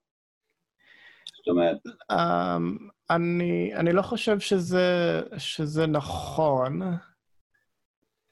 [1.38, 1.78] זאת אומרת...
[2.12, 6.82] Um, אני, אני לא חושב שזה, שזה נכון.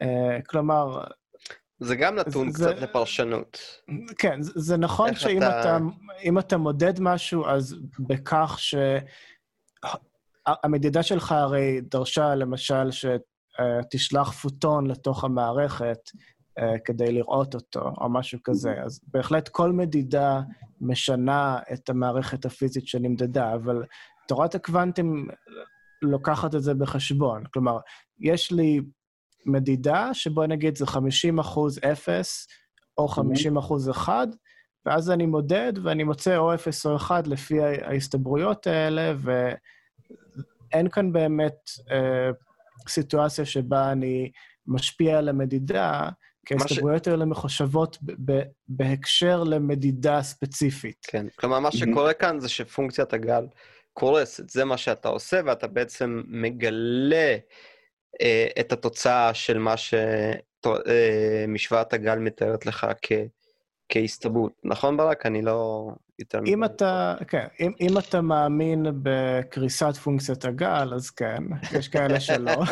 [0.04, 1.04] Uh, כלומר...
[1.82, 3.58] זה גם נתון זה, קצת לפרשנות.
[4.17, 5.78] כן, זה, זה נכון שאם אתה...
[5.78, 8.76] אתה, אתה מודד משהו, אז בכך ש...
[10.46, 15.98] המדידה שלך הרי דרשה, למשל, שתשלח פוטון לתוך המערכת,
[16.60, 18.74] uh, כדי לראות אותו, או משהו כזה.
[18.86, 20.41] אז בהחלט כל מדידה
[20.82, 23.84] משנה את המערכת הפיזית שנמדדה, אבל
[24.28, 25.28] תורת הקוונטים
[26.02, 27.44] לוקחת את זה בחשבון.
[27.54, 27.78] כלומר,
[28.20, 28.82] יש לי
[29.45, 32.47] מדידה שבוא נגיד זה 50 אחוז 0
[32.97, 34.27] או 50 אחוז 1,
[34.86, 41.69] ואז אני מודד ואני מוצא או 0 או 1 לפי ההסתברויות האלה, ואין כאן באמת
[41.91, 42.30] אה,
[42.88, 44.32] סיטואציה שבה אני
[44.67, 46.10] משפיע על המדידה,
[46.45, 47.08] כי ההסתברויות ש...
[47.08, 47.97] האלה מחושבות
[48.67, 51.06] בהקשר למדידה ספציפית.
[51.08, 53.45] כן, כלומר, מה שקורה כאן זה שפונקציית הגל
[53.93, 57.38] קורסת, זה מה שאתה עושה, ואתה בעצם מגלה
[58.60, 60.74] את התוצאה של מה שמשוואת
[61.93, 63.12] אה, הגל מתארת לך כ...
[63.91, 64.52] כהסתברות.
[64.63, 65.26] נכון, ברק?
[65.26, 65.88] אני לא
[66.19, 66.39] יותר...
[66.45, 72.63] אם אתה, כן, אם, אם אתה מאמין בקריסת פונקציית הגל, אז כן, יש כאלה שלא.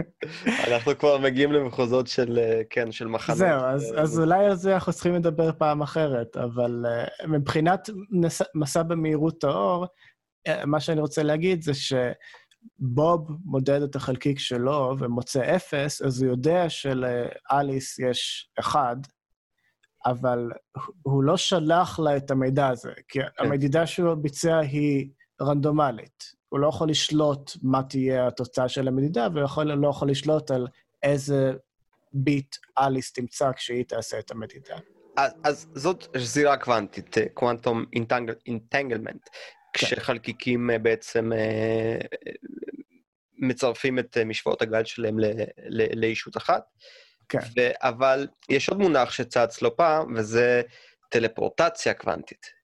[0.68, 2.38] אנחנו כבר מגיעים למחוזות של,
[2.70, 3.38] כן, של מחנות.
[3.38, 8.42] זהו, אז, אז אולי על זה אנחנו צריכים לדבר פעם אחרת, אבל uh, מבחינת נס,
[8.54, 9.86] מסע במהירות האור,
[10.66, 11.74] מה שאני רוצה להגיד זה
[12.80, 18.96] שבוב מודד את החלקיק שלו ומוצא אפס, אז הוא יודע שלאליס יש אחד,
[20.06, 20.50] אבל
[21.02, 23.28] הוא לא שלח לה את המידע הזה, כי כן.
[23.38, 25.10] המדידה שהוא ביצע היא
[25.42, 26.40] רנדומלית.
[26.48, 30.66] הוא לא יכול לשלוט מה תהיה התוצאה של המדידה, והוא לא יכול לשלוט על
[31.02, 31.52] איזה
[32.12, 34.76] ביט אליס תמצא כשהיא תעשה את המדידה.
[35.16, 37.84] אז, אז זאת זירה קוונטית, קוונטום
[38.46, 39.28] אינטנגלמנט,
[39.72, 41.98] כשחלקיקים אה, בעצם אה,
[43.38, 45.16] מצרפים את אה, משוואות הגל שלהם
[45.96, 46.62] לאישות אחת.
[47.28, 47.38] כן.
[47.38, 50.62] ו- אבל יש עוד מונח שצץ לא פעם, וזה
[51.10, 52.60] טלפורטציה קוונטית.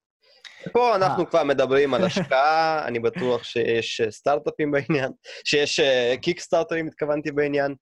[0.73, 1.27] פה אנחנו 아.
[1.27, 5.13] כבר מדברים על השקעה, אני בטוח שיש סטארט-אפים בעניין,
[5.45, 5.81] שיש
[6.23, 7.75] קיקסטארטרים, התכוונתי בעניין.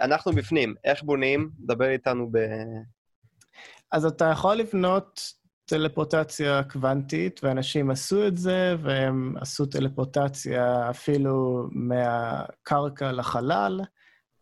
[0.00, 1.50] אנחנו בפנים, איך בונים?
[1.66, 2.38] דבר איתנו ב...
[3.92, 5.20] אז אתה יכול לבנות
[5.68, 13.80] טלפורטציה קוונטית, ואנשים עשו את זה, והם עשו טלפורטציה אפילו מהקרקע לחלל,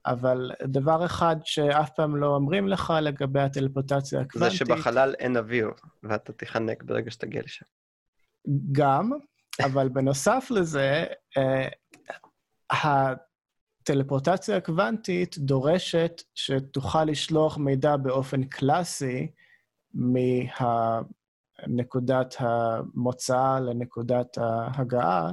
[0.06, 4.52] אבל דבר אחד שאף פעם לא אומרים לך לגבי הטלפורטציה הקוונטית...
[4.52, 5.70] זה שבחלל אין אוויר,
[6.02, 7.66] ואתה תיחנק ברגע שתגיע לשם.
[8.72, 9.10] גם,
[9.64, 11.04] אבל בנוסף לזה,
[11.36, 11.68] אה,
[13.82, 19.30] הטלפורטציה הקוונטית דורשת שתוכל לשלוח מידע באופן קלאסי
[21.66, 25.32] מנקודת המוצא לנקודת ההגעה,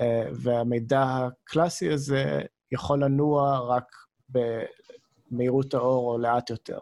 [0.00, 2.40] אה, והמידע הקלאסי הזה
[2.72, 3.96] יכול לנוע רק
[4.28, 6.78] במהירות האור או לאט יותר.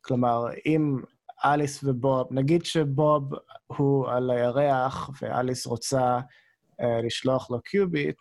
[0.00, 0.98] כלומר, אם
[1.44, 3.32] אליס ובוב, נגיד שבוב
[3.66, 6.18] הוא על הירח ואליס רוצה
[6.80, 8.18] uh, לשלוח לו קיוביט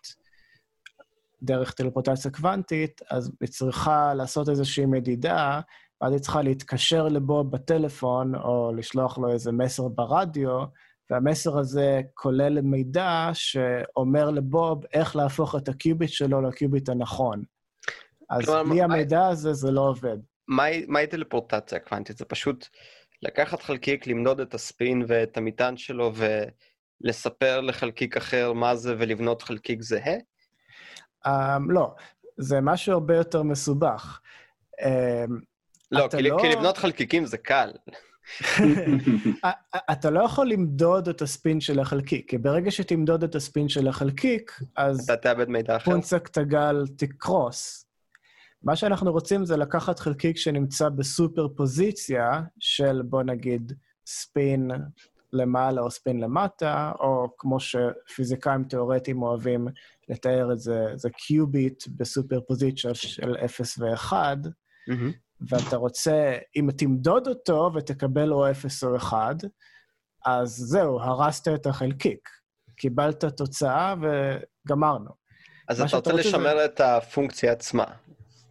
[1.41, 5.62] דרך טלפורטציה קוונטית, אז היא צריכה לעשות איזושהי מדידה,
[6.02, 10.64] ואז היא צריכה להתקשר לבוב בטלפון או לשלוח לו איזה מסר ברדיו,
[11.10, 17.43] והמסר הזה כולל מידע שאומר לבוב איך להפוך את הקיוביט שלו לקיוביט הנכון.
[18.30, 20.18] אז בלי המידע הזה זה לא עובד.
[20.88, 22.18] מהי טלפורטציה קוונטית?
[22.18, 22.68] זה פשוט
[23.22, 26.12] לקחת חלקיק, למדוד את הספין ואת המטען שלו
[27.02, 30.18] ולספר לחלקיק אחר מה זה ולבנות חלקיק זהה?
[31.28, 31.30] Um,
[31.70, 31.96] לא,
[32.38, 34.20] זה משהו הרבה יותר מסובך.
[34.82, 35.55] Um,
[35.91, 37.71] לא, כי, לא, כי לבנות חלקיקים זה קל.
[39.91, 44.59] אתה לא יכול למדוד את הספין של החלקיק, כי ברגע שתמדוד את הספין של החלקיק,
[44.75, 45.03] אז...
[45.03, 45.91] אתה תאבד מידע אחר.
[45.91, 47.86] פונקציית הגל תקרוס.
[48.63, 53.73] מה שאנחנו רוצים זה לקחת חלקיק שנמצא בסופר פוזיציה של, בוא נגיד,
[54.07, 54.71] ספין
[55.33, 59.67] למעלה או ספין למטה, או כמו שפיזיקאים תיאורטיים אוהבים
[60.09, 65.24] לתאר את זה, זה קיוביט בסופר פוזיציה של 0 ו-1, mm-hmm.
[65.41, 69.36] ואתה רוצה, אם תמדוד אותו ותקבל או 0 או 1,
[70.25, 72.29] אז זהו, הרסת את החלקיק.
[72.75, 75.09] קיבלת תוצאה וגמרנו.
[75.67, 76.65] אז אתה רוצה לשמר זה...
[76.65, 77.86] את הפונקציה עצמה.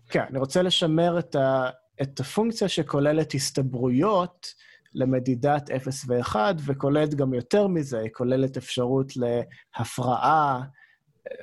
[0.09, 1.71] כן, אני רוצה לשמר את, ה,
[2.03, 4.47] את הפונקציה שכוללת הסתברויות
[4.95, 10.63] למדידת 0 ו-1, וכוללת גם יותר מזה, היא כוללת אפשרות להפרעה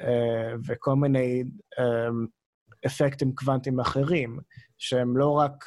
[0.01, 1.43] אה, וכל מיני
[1.79, 2.09] אה,
[2.85, 4.39] אפקטים קוונטיים אחרים,
[4.81, 5.65] שהם לא רק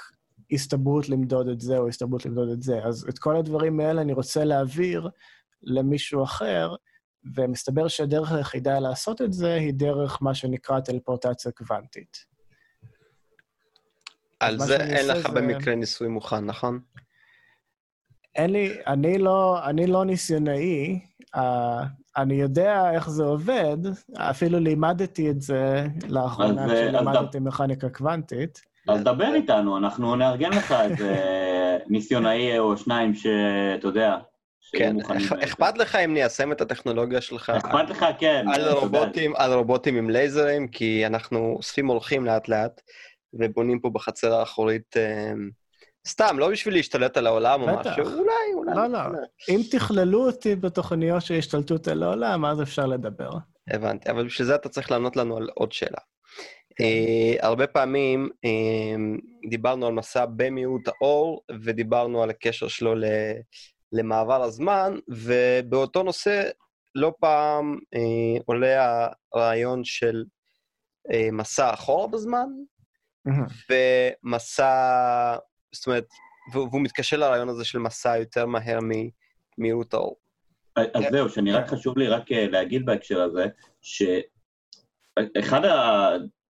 [0.52, 2.78] הסתברות למדוד את זה או הסתברות למדוד את זה.
[2.84, 5.08] אז את כל הדברים האלה אני רוצה להעביר
[5.62, 6.74] למישהו אחר,
[7.36, 12.16] ומסתבר שהדרך היחידה לעשות את זה היא דרך מה שנקרא טלפורטציה קוונטית.
[14.40, 15.34] על זה אין לך זה...
[15.34, 16.80] במקרה ניסוי מוכן, נכון?
[18.34, 21.00] אין לי, אני לא, אני לא ניסיונאי,
[21.36, 21.38] uh,
[22.16, 23.76] אני יודע איך זה עובד,
[24.16, 28.73] אפילו לימדתי את זה לאחרונה כשלימדתי מכניקה קוונטית.
[28.88, 31.16] אז דבר איתנו, אנחנו נארגן לך איזה
[31.90, 34.16] ניסיונאי או שניים שאתה יודע,
[34.72, 34.96] כן,
[35.44, 37.50] אכפת לך אם ניישם את הטכנולוגיה שלך?
[37.50, 38.44] אכפת לך, כן.
[38.54, 42.80] על רובוטים, על רובוטים עם לייזרים, כי אנחנו אוספים הולכים לאט-לאט.
[43.34, 45.32] ובונים פה בחצר האחורית, אה,
[46.08, 48.74] סתם, לא בשביל להשתלט על העולם או משהו, אולי, אולי.
[48.74, 49.18] לא, לא.
[49.48, 53.30] אם תכללו אותי בתוכניות של השתלטות על העולם, אז אפשר לדבר.
[53.70, 55.98] הבנתי, אבל בשביל זה אתה צריך לענות לנו על עוד שאלה.
[56.76, 56.84] כן.
[56.84, 63.04] Uh, הרבה פעמים uh, דיברנו על מסע במיעוט האור, ודיברנו על הקשר שלו ל,
[63.92, 66.42] למעבר הזמן, ובאותו נושא
[66.94, 70.24] לא פעם uh, עולה הרעיון של
[71.08, 72.48] uh, מסע אחורה בזמן,
[73.70, 75.36] ומסע,
[75.72, 76.06] זאת אומרת,
[76.52, 78.78] והוא מתקשר לרעיון הזה של מסע יותר מהר
[79.58, 80.16] ממהירות האור.
[80.76, 83.46] אז זהו, שאני רק חשוב לי רק להגיד בהקשר הזה,
[85.22, 85.60] שאחד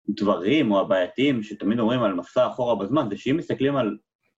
[0.09, 3.97] הדברים או הבעייתיים שתמיד אומרים על מסע אחורה בזמן, זה שאם מסתכלים על,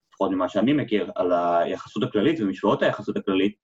[0.08, 3.56] לפחות ממה שאני מכיר, על היחסות הכללית ומשוואות היחסות הכללית,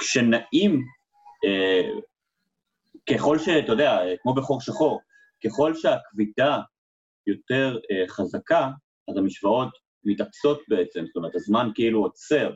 [0.00, 0.84] כשנעים,
[1.44, 1.90] אה,
[3.10, 5.00] ככל שאתה יודע, כמו בחור שחור,
[5.44, 6.58] ככל שהכבידה
[7.26, 8.68] יותר אה, חזקה,
[9.10, 9.68] אז המשוואות
[10.04, 12.54] מתאפסות בעצם, זאת אומרת, הזמן כאילו עוצר.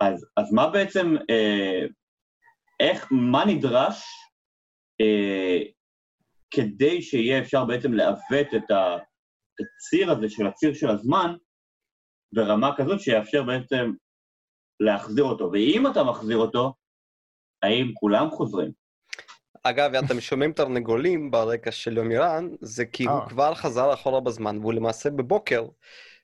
[0.00, 1.86] אז, אז מה בעצם, אה,
[2.80, 4.04] איך, מה נדרש
[5.00, 5.58] אה,
[6.50, 8.70] כדי שיהיה אפשר בעצם לעוות את
[9.60, 11.34] הציר הזה של הציר של הזמן
[12.32, 13.92] ברמה כזאת שיאפשר בעצם
[14.80, 15.50] להחזיר אותו.
[15.52, 16.74] ואם אתה מחזיר אותו,
[17.62, 18.70] האם כולם חוזרים?
[19.62, 23.28] אגב, אתם שומעים תרנגולים ברקע של יומירן, זה כי הוא אה.
[23.28, 25.66] כבר חזר אחורה בזמן, והוא למעשה בבוקר,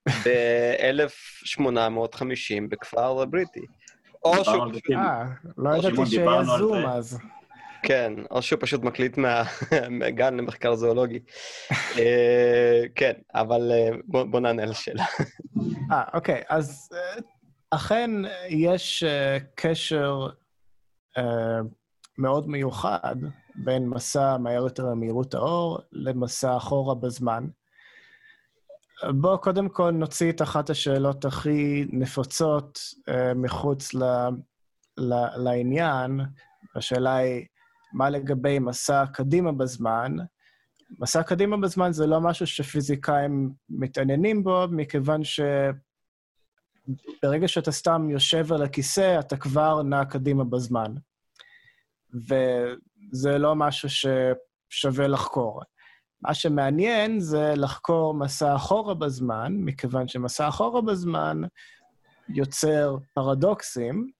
[0.27, 3.67] ב-1850, בכפר בריטי.
[4.25, 4.91] או שהוא פשוט...
[4.91, 5.25] אה,
[5.59, 7.19] לא ידעתי שהיה זום אז.
[7.83, 9.19] כן, או שהוא פשוט מקליט
[9.91, 11.21] מהגן למחקר זואולוגי.
[11.99, 15.05] אה, כן, אבל אה, בוא נענה לשאלה.
[15.93, 16.89] אה, אוקיי, אז
[17.71, 18.11] אכן
[18.49, 19.05] יש
[19.55, 20.27] קשר
[22.19, 23.17] מאוד מיוחד
[23.55, 27.47] בין מסע מהר יותר למהירות האור למסע אחורה בזמן.
[29.11, 32.79] בואו קודם כל נוציא את אחת השאלות הכי נפוצות
[33.35, 34.05] מחוץ ל,
[35.37, 36.21] לעניין.
[36.77, 37.47] השאלה היא,
[37.93, 40.17] מה לגבי מסע קדימה בזמן?
[40.99, 45.79] מסע קדימה בזמן זה לא משהו שפיזיקאים מתעניינים בו, מכיוון שברגע
[47.49, 50.95] שאתה סתם יושב על הכיסא, אתה כבר נע קדימה בזמן.
[52.15, 55.63] וזה לא משהו ששווה לחקור.
[56.23, 61.41] מה שמעניין זה לחקור מסע אחורה בזמן, מכיוון שמסע אחורה בזמן
[62.29, 64.11] יוצר פרדוקסים,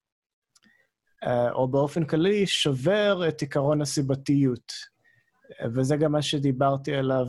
[1.53, 4.73] או באופן כללי שובר את עקרון הסיבתיות.
[5.75, 7.29] וזה גם מה שדיברתי עליו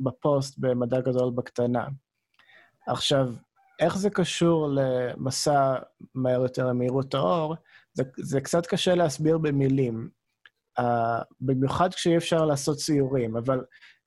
[0.00, 1.86] בפוסט במדע גדול בקטנה.
[2.86, 3.32] עכשיו,
[3.80, 5.74] איך זה קשור למסע
[6.14, 7.56] מהר יותר למהירות האור?
[7.92, 10.08] זה, זה קצת קשה להסביר במילים,
[10.80, 10.82] uh,
[11.40, 13.64] במיוחד כשאי אפשר לעשות ציורים, אבל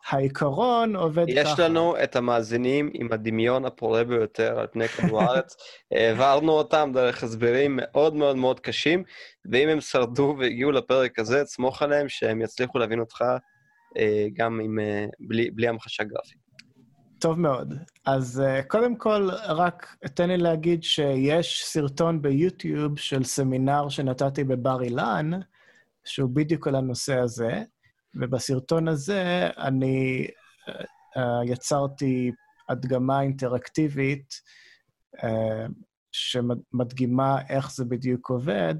[0.09, 1.53] העיקרון עובד יש ככה.
[1.53, 5.55] יש לנו את המאזינים עם הדמיון הפורה ביותר על פני כדור הארץ.
[5.91, 9.03] העברנו אותם דרך הסברים מאוד מאוד מאוד קשים,
[9.51, 13.23] ואם הם שרדו והגיעו לפרק הזה, תסמוך עליהם שהם יצליחו להבין אותך
[13.97, 16.43] אה, גם עם, אה, בלי, בלי המחשה גרפית.
[17.19, 17.73] טוב מאוד.
[18.05, 24.81] אז uh, קודם כל, רק תן לי להגיד שיש סרטון ביוטיוב של סמינר שנתתי בבר
[24.81, 25.31] אילן,
[26.05, 27.63] שהוא בדיוק על הנושא הזה,
[28.15, 30.27] ובסרטון הזה אני
[30.67, 32.31] uh, יצרתי
[32.69, 34.33] הדגמה אינטראקטיבית
[35.17, 35.27] uh,
[36.11, 38.75] שמדגימה איך זה בדיוק עובד.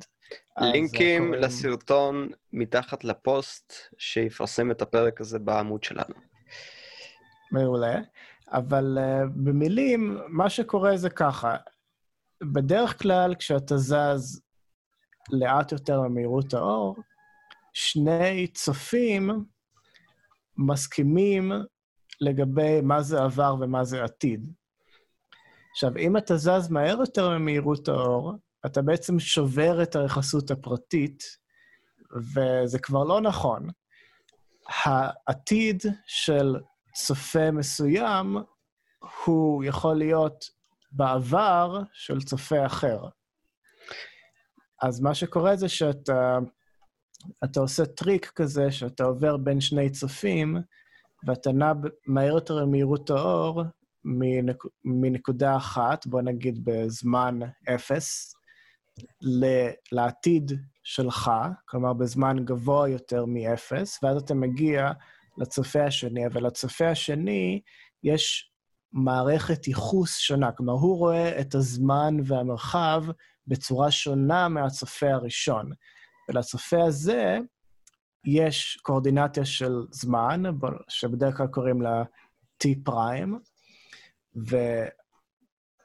[0.60, 1.44] לינקים קוראים...
[1.44, 6.16] לסרטון מתחת לפוסט שיפרסם את הפרק הזה בעמוד שלנו.
[7.52, 8.00] מעולה.
[8.48, 11.56] אבל uh, במילים, מה שקורה זה ככה,
[12.44, 14.42] בדרך כלל כשאתה זז
[15.32, 16.96] לאט יותר ממהירות האור,
[17.74, 19.46] שני צופים
[20.58, 21.52] מסכימים
[22.22, 24.52] לגבי מה זה עבר ומה זה עתיד.
[25.72, 28.34] עכשיו, אם אתה זז מהר יותר ממהירות האור,
[28.66, 31.24] אתה בעצם שובר את היחסות הפרטית,
[32.34, 33.68] וזה כבר לא נכון.
[34.68, 36.56] העתיד של
[36.94, 38.38] צופה מסוים,
[39.26, 40.46] הוא יכול להיות
[40.92, 43.06] בעבר של צופה אחר.
[44.82, 46.38] אז מה שקורה זה שאתה
[47.44, 50.58] אתה עושה טריק כזה, שאתה עובר בין שני צופים,
[51.28, 51.74] ואתה נע
[52.08, 53.64] מהר יותר למהירות האור
[54.06, 57.40] מנק, מנקודה אחת, בוא נגיד בזמן
[57.76, 58.36] אפס,
[59.92, 60.52] לעתיד
[60.84, 61.32] שלך,
[61.66, 64.92] כלומר בזמן גבוה יותר מאפס, ואז אתה מגיע
[65.38, 67.62] לצופה השני, אבל לצופה השני
[68.04, 68.52] יש
[68.94, 73.04] מערכת ייחוס שונה, כלומר, הוא רואה את הזמן והמרחב
[73.48, 75.72] בצורה שונה מהצופה הראשון.
[76.30, 77.38] ולצופה הזה
[78.26, 80.44] יש קואורדינטיה של זמן,
[80.88, 82.04] שבדרך כלל קוראים לה
[82.64, 83.40] T פריים,
[84.36, 85.76] וב-T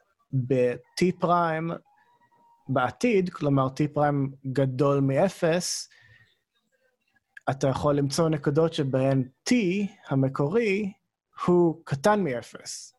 [1.19, 1.71] פריים
[2.69, 5.89] בעתיד, כלומר T פריים גדול מאפס,
[7.49, 9.53] אתה יכול למצוא נקודות שבהן T
[10.07, 10.93] המקורי
[11.45, 12.93] הוא קטן מאפס.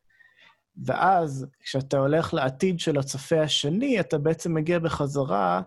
[0.85, 5.63] ואז כשאתה הולך לעתיד של הצופה השני, אתה בעצם מגיע בחזרה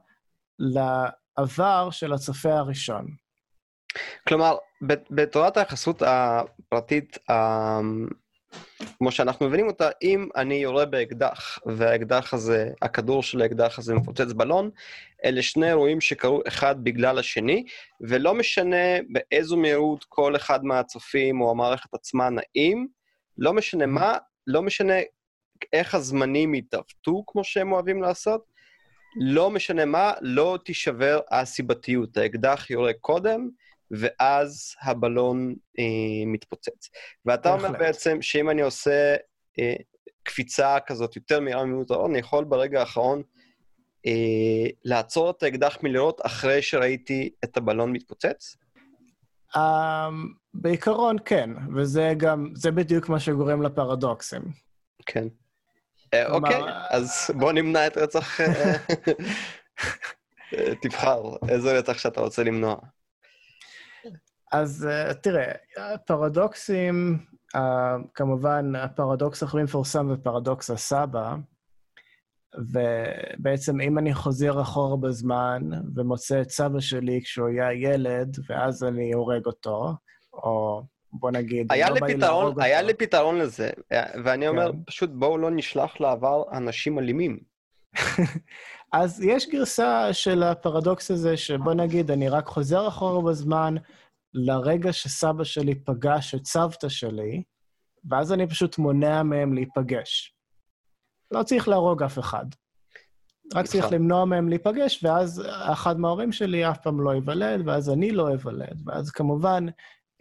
[1.38, 3.06] לעבר של הצופה הראשון.
[4.28, 4.56] כלומר,
[5.12, 7.18] בתורת היחסות הפרטית,
[8.98, 14.32] כמו שאנחנו מבינים אותה, אם אני יורה באקדח, והאקדח הזה, הכדור של האקדח הזה מפוצץ
[14.36, 14.70] בלון,
[15.26, 17.66] אלה שני אירועים שקרו אחד בגלל השני,
[18.02, 22.88] ולא משנה באיזו מהירות כל אחד מהצופים או המערכת עצמה נעים,
[23.38, 24.18] לא משנה מה,
[24.48, 24.94] לא משנה
[25.74, 28.53] איך הזמנים יתעוותו, כמו שהם אוהבים לעשות,
[29.16, 32.18] לא משנה מה, לא תישבר הסיבתיות.
[32.18, 33.50] האקדח יורה קודם,
[33.92, 36.90] ואז הבלון אה, מתפוצץ.
[37.26, 39.16] ואתה אומר בעצם שאם אני עושה
[39.60, 39.76] אה,
[40.24, 43.22] קפיצה כזאת יותר מהירה ממיעוט האור, אני יכול ברגע האחרון
[44.06, 48.56] אה, לעצור את האקדח מלראות אחרי שראיתי את הבלון מתפוצץ?
[49.56, 49.60] Um,
[50.54, 54.42] בעיקרון כן, וזה גם, זה בדיוק מה שגורם לפרדוקסים.
[55.06, 55.28] כן.
[56.14, 58.40] אה, אוקיי, אז בוא נמנע את רצח...
[60.54, 62.76] אה, תבחר, איזה רצח שאתה רוצה למנוע.
[64.52, 64.88] אז
[65.22, 67.26] תראה, הפרדוקסים,
[68.14, 71.36] כמובן, הפרדוקס הכי מפורסם זה פרדוקס הסבא,
[72.58, 75.62] ובעצם אם אני חוזר אחורה בזמן
[75.96, 79.94] ומוצא את סבא שלי כשהוא היה ילד, ואז אני הורג אותו,
[80.34, 80.84] או
[81.14, 83.70] בוא נגיד, היה לא לי פתרון, היה לי פתרון לזה,
[84.24, 84.78] ואני אומר, כן.
[84.86, 87.40] פשוט בואו לא נשלח לעבר אנשים אלימים.
[88.94, 93.76] אז יש גרסה של הפרדוקס הזה, שבוא נגיד, אני רק חוזר אחורה בזמן
[94.34, 97.44] לרגע שסבא שלי פגש את סבתא שלי,
[98.10, 100.36] ואז אני פשוט מונע מהם להיפגש.
[101.32, 102.46] לא צריך להרוג אף אחד.
[103.56, 103.96] רק צריך נכון.
[103.96, 108.82] למנוע מהם להיפגש, ואז אחד מההורים שלי אף פעם לא ייוולד, ואז אני לא אוולד.
[108.86, 109.66] ואז כמובן,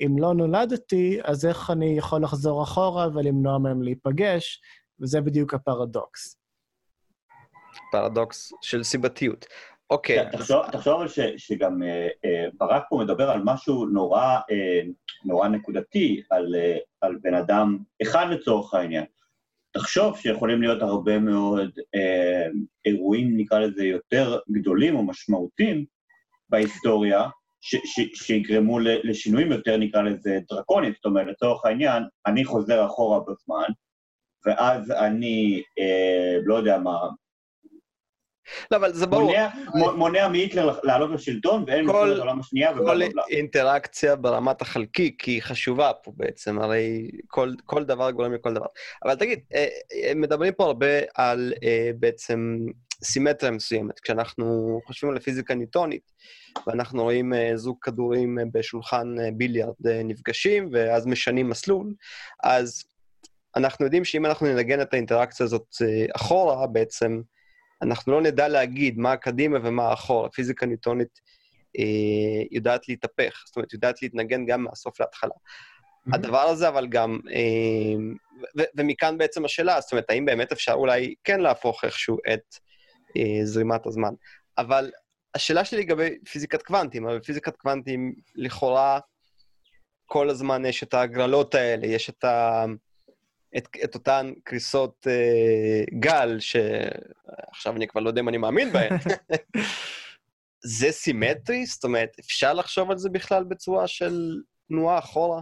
[0.01, 4.61] אם לא נולדתי, אז איך אני יכול לחזור אחורה ולמנוע מהם להיפגש?
[5.01, 6.39] וזה בדיוק הפרדוקס.
[7.93, 9.47] פרדוקס של סיבתיות.
[9.91, 10.39] אוקיי, כן,
[10.73, 14.81] תחשוב, על ש, שגם אה, אה, ברק פה מדבר על משהו נורא, אה,
[15.25, 16.55] נורא נקודתי, על,
[17.01, 19.05] על בן אדם אחד לצורך העניין.
[19.73, 22.47] תחשוב שיכולים להיות הרבה מאוד אה,
[22.85, 25.85] אירועים, נקרא לזה, יותר גדולים או משמעותיים
[26.49, 27.29] בהיסטוריה,
[28.15, 30.93] שיגרמו לשינויים יותר, נקרא לזה, דרקוניים.
[30.97, 33.69] זאת אומרת, לצורך העניין, אני חוזר אחורה בזמן,
[34.47, 36.99] ואז אני, אה, לא יודע מה,
[38.71, 39.33] לא, אבל זה ברור.
[39.97, 43.23] מונע, מהיטלר לעלות לשלטון, ואין כל- מלחמת העולם השנייה, ובלה כל בלה בלה.
[43.31, 48.67] אינטראקציה ברמת החלקיק היא חשובה פה בעצם, הרי כל, כל דבר גורם לכל דבר.
[49.05, 49.67] אבל תגיד, אה,
[50.05, 52.57] אה, מדברים פה הרבה על אה, בעצם
[53.05, 54.01] סימטריה מסוימת.
[54.01, 56.13] כשאנחנו חושבים על הפיזיקה ניוטונית,
[56.67, 59.75] ואנחנו רואים אה, זוג כדורים אה, בשולחן אה, ביליארד
[60.05, 61.95] נפגשים, ואז משנים מסלול,
[62.45, 62.85] אז
[63.57, 65.67] אנחנו יודעים שאם אנחנו ננגן את האינטראקציה הזאת
[66.17, 67.21] אחורה, בעצם
[67.83, 70.31] אנחנו לא נדע להגיד מה קדימה ומה אחורה.
[70.31, 71.21] פיזיקה ניוטונית
[71.79, 75.35] אה, יודעת להתהפך, זאת אומרת, יודעת להתנגן גם מהסוף להתחלה.
[76.13, 78.03] הדבר הזה, אבל גם, אה,
[78.59, 82.55] ו- ומכאן בעצם השאלה, זאת אומרת, האם באמת אפשר אולי כן להפוך איכשהו את
[83.45, 84.15] זרימת הזמן.
[84.59, 84.91] אבל
[85.35, 89.01] השאלה שלי לגבי פיזיקת קוונטים, אבל בפיזיקת קוונטים לכאורה
[90.07, 92.65] כל הזמן יש את ההגרלות האלה, יש את, ה,
[93.57, 98.97] את, את אותן קריסות אה, גל, שעכשיו אני כבר לא יודע אם אני מאמין בהן.
[100.79, 101.67] זה סימטרי?
[101.67, 105.41] זאת אומרת, אפשר לחשוב על זה בכלל בצורה של תנועה אחורה?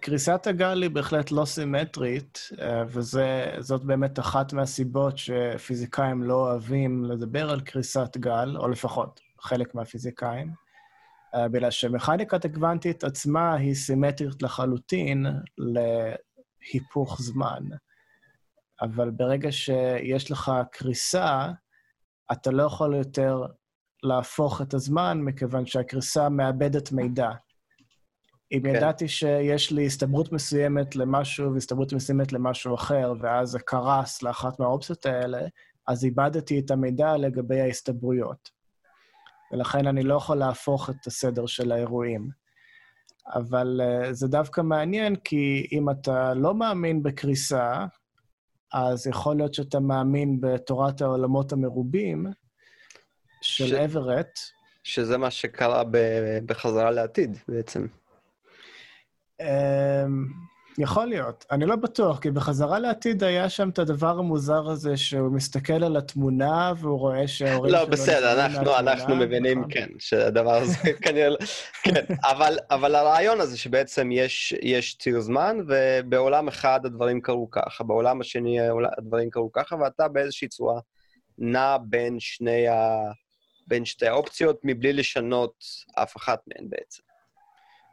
[0.00, 7.50] קריסת הגל היא בהחלט לא סימטרית, אה, וזאת באמת אחת מהסיבות שפיזיקאים לא אוהבים לדבר
[7.50, 10.52] על קריסת גל, או לפחות חלק מהפיזיקאים,
[11.34, 15.26] אה, בגלל שמכניקת הקוונטית עצמה היא סימטרית לחלוטין
[15.58, 17.62] להיפוך זמן.
[18.80, 21.48] אבל ברגע שיש לך קריסה,
[22.32, 23.46] אתה לא יכול יותר
[24.02, 27.30] להפוך את הזמן, מכיוון שהקריסה מאבדת מידע.
[28.52, 28.68] אם כן.
[28.68, 35.06] ידעתי שיש לי הסתברות מסוימת למשהו והסתברות מסוימת למשהו אחר, ואז זה קרס לאחת מהאופציות
[35.06, 35.40] האלה,
[35.88, 38.50] אז איבדתי את המידע לגבי ההסתברויות.
[39.52, 42.28] ולכן אני לא יכול להפוך את הסדר של האירועים.
[43.34, 47.86] אבל uh, זה דווקא מעניין, כי אם אתה לא מאמין בקריסה,
[48.72, 52.26] אז יכול להיות שאתה מאמין בתורת העולמות המרובים
[53.42, 54.38] של ש- אברט,
[54.84, 57.86] שזה מה שקרה ב- בחזרה לעתיד בעצם.
[59.40, 60.26] אמ,
[60.78, 61.44] יכול להיות.
[61.50, 65.96] אני לא בטוח, כי בחזרה לעתיד היה שם את הדבר המוזר הזה שהוא מסתכל על
[65.96, 67.90] התמונה והוא רואה שההורים לא, שלו...
[67.90, 69.72] בסדר, נפגעים אנחנו, אנחנו מבינים, נכון?
[69.72, 71.28] כן, שהדבר הזה כנראה...
[71.28, 71.36] לא-
[71.82, 77.84] כן, אבל, אבל הרעיון הזה שבעצם יש, יש ציר זמן, ובעולם אחד הדברים קרו ככה,
[77.84, 78.58] בעולם השני
[78.98, 80.80] הדברים קרו ככה, ואתה באיזושהי צורה
[81.38, 82.98] נע בין שני ה...
[83.66, 85.64] בין שתי האופציות, מבלי לשנות
[85.94, 87.02] אף אחת מהן בעצם.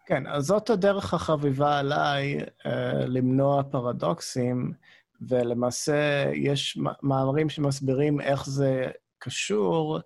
[0.10, 4.74] כן, אז זאת הדרך החביבה עליי אה, למנוע פרדוקסים,
[5.22, 8.86] ולמעשה יש מאמרים שמסבירים איך זה
[9.20, 10.00] קשור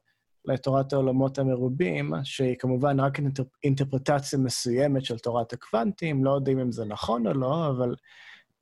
[0.45, 6.71] לתורת העולמות המרובים, שהיא כמובן רק אינטר- אינטרפרטציה מסוימת של תורת הקוונטים, לא יודעים אם
[6.71, 7.95] זה נכון או לא, אבל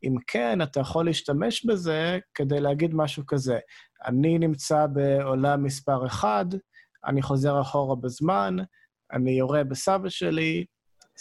[0.03, 3.59] אם כן, אתה יכול להשתמש בזה כדי להגיד משהו כזה.
[4.05, 6.45] אני נמצא בעולם מספר אחד,
[7.05, 8.55] אני חוזר אחורה בזמן,
[9.13, 10.65] אני יורה בסבא שלי,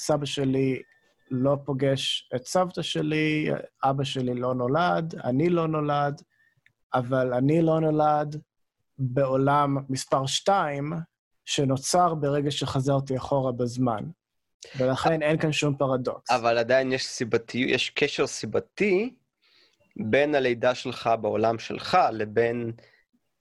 [0.01, 0.83] סבא שלי
[1.31, 3.51] לא פוגש את סבתא שלי,
[3.85, 6.23] אבא שלי לא נולד, אני לא נולד,
[6.95, 8.37] אבל אני לא נולד
[8.99, 10.93] בעולם מספר שתיים,
[11.45, 14.05] שנוצר ברגע שחזרתי אחורה בזמן.
[14.79, 16.31] ולכן אין כאן שום פרדוקס.
[16.31, 19.15] אבל עדיין יש סיבתי, יש קשר סיבתי
[19.97, 22.73] בין הלידה שלך בעולם שלך לבין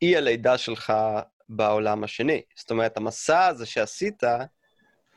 [0.01, 0.93] אי הלידה שלך
[1.49, 2.41] בעולם השני.
[2.55, 4.24] זאת אומרת, המסע הזה שעשית,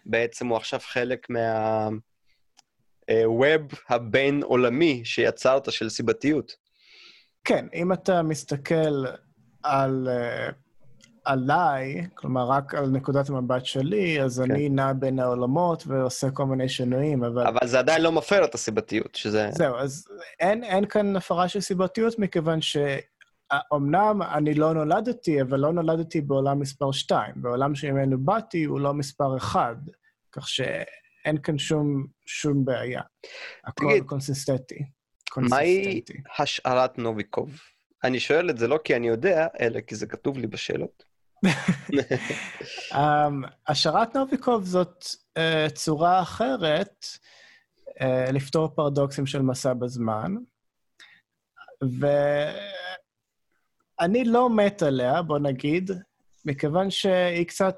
[0.07, 1.97] בעצם הוא עכשיו חלק מה-web
[3.89, 6.53] הבין-עולמי שיצרת של סיבתיות.
[7.45, 9.05] כן, אם אתה מסתכל
[9.63, 10.53] על, uh,
[11.25, 14.51] עליי, כלומר, רק על נקודת המבט שלי, אז כן.
[14.51, 17.47] אני נע בין העולמות ועושה כל מיני שינויים, אבל...
[17.47, 19.49] אבל זה עדיין לא מפר את הסיבתיות, שזה...
[19.53, 20.09] זהו, אז
[20.41, 22.61] אין, אין כאן הפרה של סיבתיות, מכיוון
[23.75, 27.35] אמנם אני לא נולדתי, אבל לא נולדתי בעולם מספר 2.
[27.37, 29.77] בעולם שממנו באתי הוא לא מספר 1,
[30.33, 33.03] כך שאין כאן שום, שום בעיה.
[33.65, 34.85] הכל תגיד, קונסיסטנטי.
[35.37, 36.03] מהי.
[36.39, 37.61] השערת נוביקוב?
[38.05, 41.05] אני שואל את זה לא כי אני יודע, אלא כי זה כתוב לי בשאלות.
[42.93, 42.97] um,
[43.69, 45.05] השערת נוביקוב זאת
[45.39, 47.07] uh, צורה אחרת
[47.89, 50.35] uh, לפתור פרדוקסים של מסע בזמן,
[54.03, 55.91] ואני לא מת עליה, בוא נגיד,
[56.45, 57.77] מכיוון שהיא קצת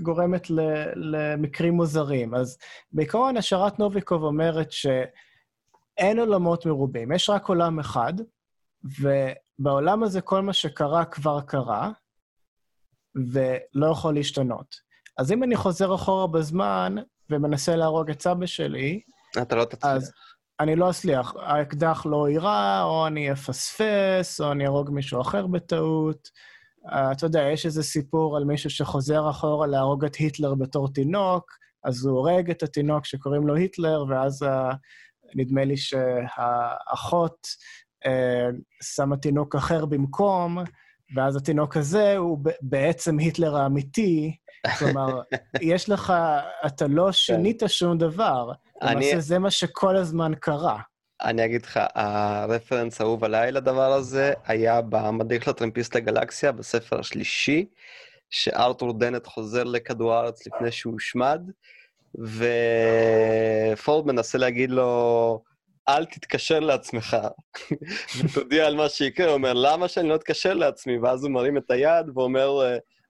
[0.00, 0.60] גורמת ל,
[0.94, 2.34] למקרים מוזרים.
[2.34, 2.58] אז
[2.92, 8.12] בעיקרון השערת נוביקוב אומרת שאין עולמות מרובים, יש רק עולם אחד,
[9.00, 11.90] ובעולם הזה כל מה שקרה כבר קרה,
[13.14, 14.80] ולא יכול להשתנות.
[15.18, 16.94] אז אם אני חוזר אחורה בזמן
[17.30, 19.00] ומנסה להרוג את סבא שלי,
[19.42, 19.92] אתה לא תצליח.
[19.92, 20.12] אז
[20.60, 21.34] אני לא אצליח.
[21.40, 26.28] האקדח לא יירה, או אני אפספס, או אני ארוג מישהו אחר בטעות.
[26.86, 31.58] Uh, אתה יודע, יש איזה סיפור על מישהו שחוזר אחורה להרוג את היטלר בתור תינוק,
[31.84, 34.74] אז הוא הורג את התינוק שקוראים לו היטלר, ואז uh,
[35.34, 37.46] נדמה לי שהאחות
[38.04, 40.58] uh, שמה תינוק אחר במקום,
[41.16, 44.36] ואז התינוק הזה הוא בעצם היטלר האמיתי.
[44.78, 45.20] כלומר,
[45.60, 46.12] יש לך,
[46.66, 48.52] אתה לא שינית שום דבר.
[48.82, 50.78] אני- למעשה זה מה שכל הזמן קרה.
[51.22, 57.66] אני אגיד לך, הרפרנס האהוב עליי לדבר הזה היה במדריך לטרמפיסט לגלקסיה, בספר השלישי,
[58.30, 61.40] שארתור דנט חוזר לכדור הארץ לפני שהוא הושמד,
[63.72, 65.42] ופורד מנסה להגיד לו,
[65.88, 67.16] אל תתקשר לעצמך,
[68.24, 69.26] ותודיע על מה שיקרה.
[69.26, 70.98] הוא אומר, למה שאני לא אתקשר לעצמי?
[70.98, 72.50] ואז הוא מרים את היד ואומר,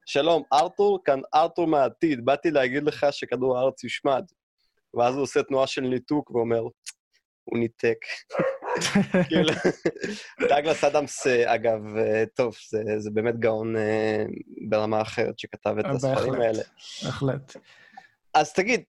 [0.07, 4.25] שלום, ארתור, כאן ארתור מהעתיד, באתי להגיד לך שכדור הארץ יושמד.
[4.95, 6.63] ואז הוא עושה תנועה של ניתוק ואומר,
[7.45, 7.99] הוא ניתק.
[9.29, 9.53] כאילו,
[10.49, 14.25] דאגלס אדמס, אה, אגב, אה, טוב, זה, זה באמת גאון אה,
[14.69, 16.41] ברמה אחרת שכתב את הספרים.
[16.41, 16.63] האלה.
[17.05, 17.57] בהחלט.
[18.35, 18.83] אז תגיד,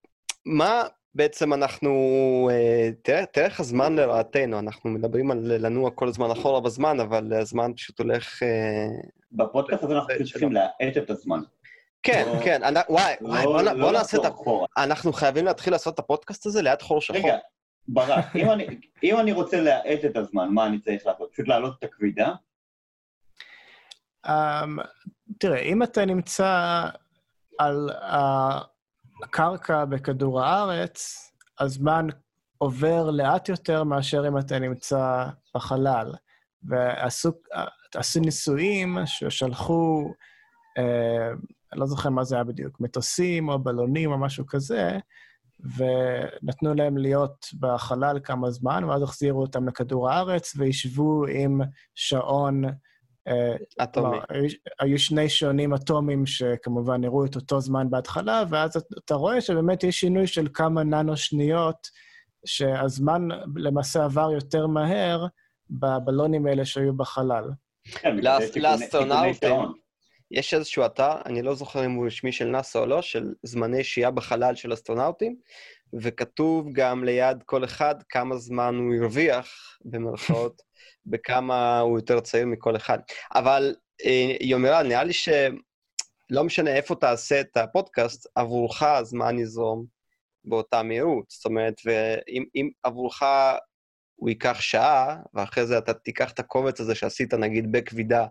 [0.45, 0.83] מה
[1.15, 1.89] בעצם אנחנו...
[2.51, 7.33] אה, תראה, תראה איך הזמן לרעתנו, אנחנו מדברים על לנוע כל הזמן אחורה בזמן, אבל
[7.33, 8.43] הזמן פשוט הולך...
[9.31, 11.39] בפודקאסט הזה אנחנו צריכים להאט את הזמן.
[12.03, 14.29] כן, לא- כן, אני- וואי, וואי, לא- בוא נ- לא בוא נעשה את ה...
[14.83, 17.17] אנחנו חייבים להתחיל לעשות את הפודקאסט הזה ליד חור שחור.
[17.17, 17.37] רגע,
[17.87, 18.67] ברק, אם אני-
[19.03, 21.29] אם אני רוצה להאט את הזמן, מה אני צריך לעשות?
[21.33, 22.33] פשוט להעלות את הכבידה?
[24.27, 24.29] Um,
[25.39, 26.83] תראה, אם אתה נמצא
[27.59, 27.89] על
[29.23, 31.25] הקרקע בכדור הארץ,
[31.59, 32.07] הזמן
[32.57, 35.25] עובר לאט יותר מאשר אם אתה נמצא
[35.55, 36.13] בחלל.
[36.63, 37.29] ועשו
[37.95, 40.13] עשו ניסויים ששלחו,
[40.77, 41.29] אה,
[41.73, 44.97] אני לא זוכר מה זה היה בדיוק, מטוסים או בלונים או משהו כזה,
[45.77, 51.61] ונתנו להם להיות בחלל כמה זמן, ואז החזירו אותם לכדור הארץ, והשוו עם
[51.95, 52.63] שעון
[53.27, 54.07] אה, אטומי.
[54.09, 54.23] כלומר,
[54.79, 59.99] היו- שני שעונים אטומיים שכמובן הראו את אותו זמן בהתחלה, ואז אתה- רואה שבאמת יש
[59.99, 61.87] שינוי של כמה ננו שניות,
[62.45, 65.25] שהזמן למעשה עבר יותר מהר
[65.69, 67.43] בבלונים האלה שהיו בחלל.
[67.83, 69.73] כן, בגלל זה יש תיקוני- לאסטרונאוטים.
[70.31, 73.83] יש איזשהו אתר, אני לא זוכר אם הוא רשמי של נאסא או לא, של זמני
[73.83, 75.35] שהייה בחלל של אסטרונאוטים,
[75.93, 80.61] וכתוב גם ליד כל אחד כמה זמן הוא הרוויח, במרכאות,
[81.05, 82.99] בכמה הוא יותר צעיר מכל אחד.
[83.35, 83.75] אבל,
[84.05, 89.85] אה, יומירן, נראה לי שלא משנה איפה תעשה את הפודקאסט, עבורך הזמן יזרום
[90.45, 91.25] באותה מהירות.
[91.29, 93.23] זאת אומרת, ואם אם עבורך
[94.15, 98.25] הוא ייקח שעה, ואחרי זה אתה תיקח את הקובץ הזה שעשית, נגיד, בכבידה,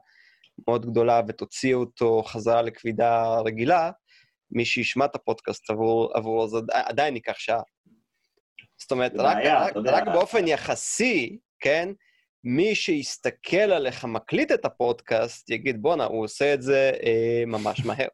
[0.67, 3.91] מאוד גדולה ותוציא אותו חזרה לכבידה רגילה,
[4.51, 7.61] מי שישמע את הפודקאסט עבור, עבור זה עדיין ייקח שעה.
[8.81, 9.77] זאת אומרת, זה רק, בעיה, רק.
[9.77, 11.89] רק באופן יחסי, כן,
[12.45, 18.09] מי שיסתכל עליך מקליט את הפודקאסט, יגיד, בואנה, הוא עושה את זה אה, ממש מהר.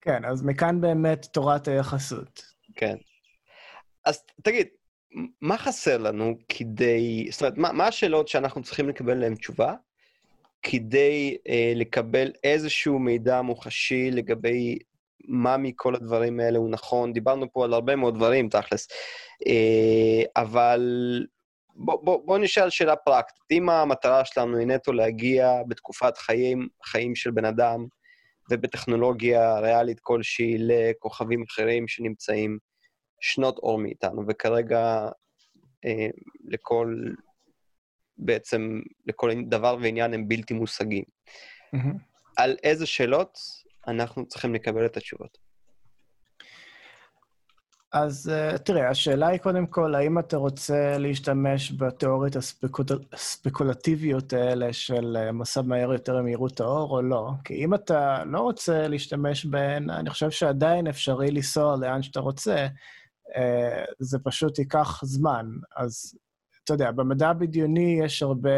[0.00, 2.42] כן, אז מכאן באמת תורת היחסות.
[2.76, 2.96] כן.
[4.04, 4.68] אז תגיד,
[5.40, 7.28] מה חסר לנו כדי...
[7.30, 9.74] זאת אומרת, מה, מה השאלות שאנחנו צריכים לקבל להן תשובה
[10.64, 14.78] כדי אה, לקבל איזשהו מידע מוחשי לגבי
[15.28, 17.12] מה מכל הדברים האלה הוא נכון?
[17.12, 18.88] דיברנו פה על הרבה מאוד דברים, תכלס.
[19.46, 20.80] אה, אבל
[21.76, 23.44] בוא, בוא, בוא נשאל שאלה פרקטית.
[23.50, 27.86] אם המטרה שלנו היא נטו להגיע בתקופת חיים, חיים של בן אדם,
[28.50, 32.58] ובטכנולוגיה ריאלית כלשהי לכוכבים אחרים שנמצאים
[33.20, 35.08] שנות אור מאיתנו, וכרגע
[35.84, 36.08] אה,
[36.44, 36.96] לכל,
[38.16, 41.04] בעצם, לכל דבר ועניין הם בלתי מושגים.
[41.72, 41.96] מהמם.
[42.36, 43.38] על איזה שאלות
[43.88, 45.38] אנחנו צריכים לקבל את התשובות?
[47.92, 52.84] אז uh, תראה, השאלה היא קודם כל, האם אתה רוצה להשתמש בתיאוריות הספקול...
[53.12, 57.30] הספקולטיביות האלה של uh, מסע מהר יותר ממהירות האור או לא?
[57.44, 62.66] כי אם אתה לא רוצה להשתמש בהן, אני חושב שעדיין אפשרי לנסוע לאן שאתה רוצה,
[63.28, 65.46] אה, זה פשוט ייקח זמן.
[65.76, 66.14] אז
[66.64, 68.50] אתה יודע, במדע הבדיוני יש הרבה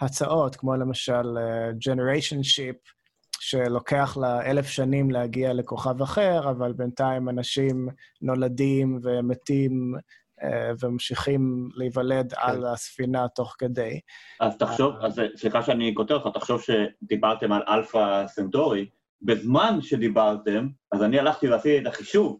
[0.00, 2.92] הצעות, כמו למשל אה, Generation Ship,
[3.40, 7.88] שלוקח לה אלף שנים להגיע לכוכב אחר, אבל בינתיים אנשים
[8.22, 9.94] נולדים ומתים
[10.42, 12.40] אה, וממשיכים להיוולד כן.
[12.40, 14.00] על הספינה תוך כדי.
[14.40, 18.88] אז תחשוב, אה, אז סליחה שאני כותב לך, תחשוב שדיברתם על אלפא סנטורי,
[19.22, 22.38] בזמן שדיברתם, אז אני הלכתי ועשיתי את החישוב.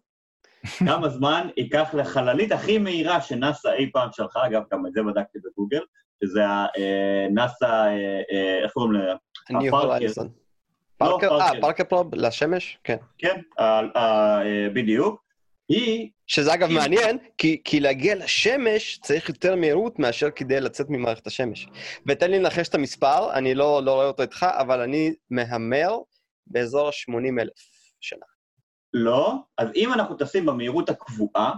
[0.67, 5.39] כמה זמן ייקח לחללית הכי מהירה שנאסא אי פעם שלחה, אגב, גם את זה בדקתי
[5.39, 5.81] בגוגל,
[6.25, 9.13] שזה הנאסא, אה, איך קוראים לזה?
[9.61, 10.29] יכול אליסון.
[10.99, 12.79] פארקר, אה, פארקר פרוב לשמש?
[12.85, 12.97] כן.
[13.19, 15.25] כן, אה, אה, בדיוק.
[15.69, 16.11] היא...
[16.27, 16.79] שזה אגב היא...
[16.79, 21.67] מעניין, כי, כי להגיע לשמש צריך יותר מהירות מאשר כדי לצאת ממערכת השמש.
[22.07, 25.99] ותן לי לנחש את המספר, אני לא, לא רואה אותו איתך, אבל אני מהמר
[26.47, 27.53] באזור ה-80 אלף
[28.01, 28.27] שנה.
[28.99, 31.55] לא, אז אם אנחנו טסים במהירות הקבועה,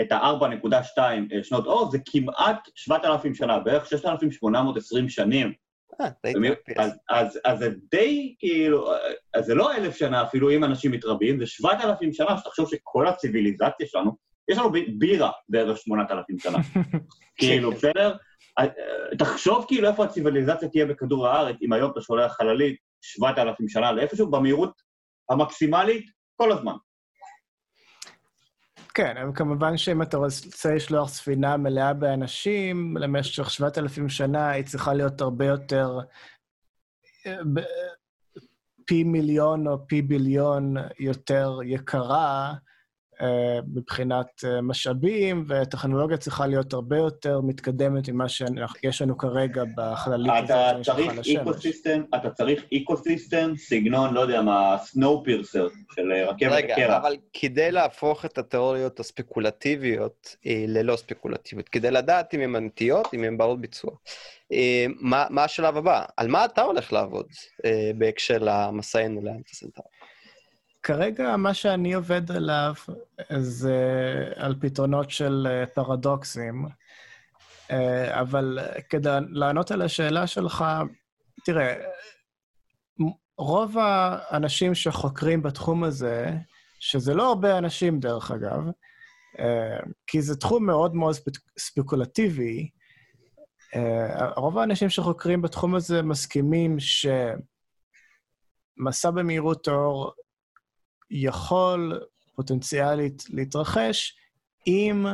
[0.00, 0.98] את ה-4.2
[1.42, 5.52] שנות אור, זה כמעט 7,000 שנה, בערך 6,820 שנים.
[6.00, 6.08] אה,
[7.44, 8.92] אז זה די, כאילו,
[9.34, 13.06] אז זה לא אלף שנה אפילו אם אנשים מתרבים, זה שבעת אלפים שנה, שתחשוב שכל
[13.08, 14.16] הציוויליזציה שלנו,
[14.50, 16.58] יש לנו בירה בערך שמונת אלפים שנה.
[17.38, 18.16] כאילו, בסדר?
[18.58, 18.66] אה,
[19.18, 23.92] תחשוב כאילו איפה הציוויליזציה תהיה בכדור הארץ, אם היום אתה שולח חללית שבעת אלפים שנה
[23.92, 24.72] לאיפשהו, במהירות
[25.30, 26.06] המקסימלית
[26.36, 26.74] כל הזמן.
[28.94, 34.94] כן, אבל כמובן שאם אתה רוצה לשלוח ספינה מלאה באנשים למשך 7,000 שנה, היא צריכה
[34.94, 35.98] להיות הרבה יותר...
[38.86, 42.54] פי מיליון או פי ביליון יותר יקרה,
[43.74, 50.84] מבחינת אה, משאבים, וטכנולוגיה צריכה להיות הרבה יותר מתקדמת ממה שיש לנו כרגע בחללית הזאת
[50.84, 51.66] שנשלחה לשמש.
[52.14, 56.78] אתה צריך ecosystem, סגנון, לא יודע מה, Snowpiercer של אה, רכבת רגע, הקרח.
[56.78, 63.24] רגע, אבל כדי להפוך את התיאוריות הספקולטיביות ללא ספקולטיביות, כדי לדעת אם הן אמיתיות, אם
[63.24, 63.90] הן ברות ביצוע.
[65.00, 66.04] מה, מה השלב הבא?
[66.16, 67.26] על מה אתה הולך לעבוד
[67.94, 69.82] בהקשר למסענו לאלפא סנטאורי?
[70.82, 72.74] כרגע מה שאני עובד עליו
[73.38, 73.78] זה
[74.36, 76.66] על פתרונות של אה, פרדוקסים,
[77.70, 78.58] אה, אבל
[78.88, 80.64] כדי לענות על השאלה שלך,
[81.44, 81.74] תראה,
[83.38, 86.30] רוב האנשים שחוקרים בתחום הזה,
[86.80, 88.62] שזה לא הרבה אנשים דרך אגב,
[89.38, 91.16] אה, כי זה תחום מאוד מאוד
[91.58, 92.70] ספקולטיבי,
[94.36, 96.76] רוב האנשים שחוקרים בתחום הזה מסכימים
[98.78, 100.12] שמסע במהירות האור
[101.12, 102.00] יכול
[102.34, 104.16] פוטנציאלית להתרחש
[104.66, 105.06] אם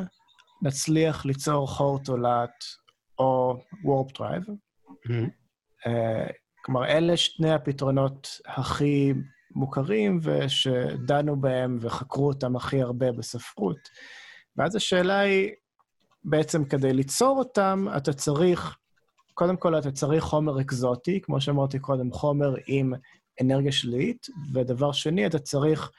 [0.62, 2.64] נצליח ליצור חור תולעת
[3.18, 4.42] או warp drive.
[4.46, 5.28] Mm-hmm.
[5.86, 6.32] אה,
[6.64, 9.12] כלומר, אלה שני הפתרונות הכי
[9.54, 13.78] מוכרים ושדנו בהם וחקרו אותם הכי הרבה בספרות.
[14.56, 15.50] ואז השאלה היא,
[16.24, 18.76] בעצם כדי ליצור אותם, אתה צריך,
[19.34, 22.92] קודם כל אתה צריך חומר אקזוטי, כמו שאמרתי קודם, חומר עם
[23.40, 25.90] אנרגיה שלילית, ודבר שני, אתה צריך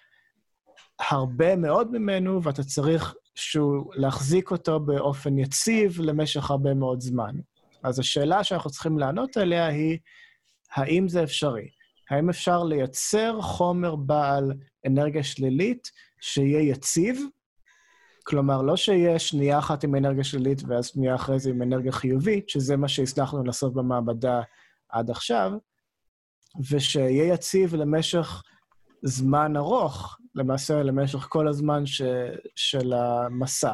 [1.09, 7.35] הרבה מאוד ממנו, ואתה צריך שהוא, להחזיק אותו באופן יציב למשך הרבה מאוד זמן.
[7.83, 9.97] אז השאלה שאנחנו צריכים לענות עליה היא,
[10.71, 11.69] האם זה אפשרי?
[12.09, 14.53] האם אפשר לייצר חומר בעל
[14.87, 17.21] אנרגיה שלילית שיהיה יציב?
[18.23, 22.49] כלומר, לא שיהיה שנייה אחת עם אנרגיה שלילית ואז שנייה אחרי זה עם אנרגיה חיובית,
[22.49, 24.41] שזה מה שהצלחנו לעשות במעבדה
[24.89, 25.51] עד עכשיו,
[26.69, 28.43] ושיהיה יציב למשך
[29.03, 32.01] זמן ארוך, למעשה למשך כל הזמן ש,
[32.55, 33.73] של המסע,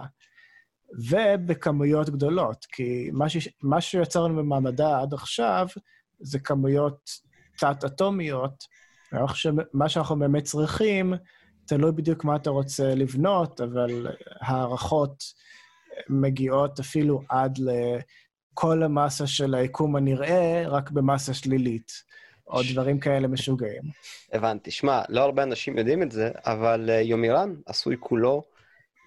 [1.09, 5.67] ובכמויות גדולות, כי מה, ש, מה שיצרנו במעמדה עד עכשיו
[6.19, 7.09] זה כמויות
[7.57, 8.63] תת-אטומיות,
[9.73, 11.13] מה שאנחנו באמת צריכים,
[11.67, 14.07] תלוי בדיוק מה אתה רוצה לבנות, אבל
[14.41, 15.23] הערכות
[16.09, 21.91] מגיעות אפילו עד לכל המסה של היקום הנראה, רק במסה שלילית.
[22.47, 23.81] או דברים כאלה משוגעים.
[24.33, 24.71] הבנתי.
[24.71, 28.43] שמע, לא הרבה אנשים יודעים את זה, אבל אה, יומירן עשוי כולו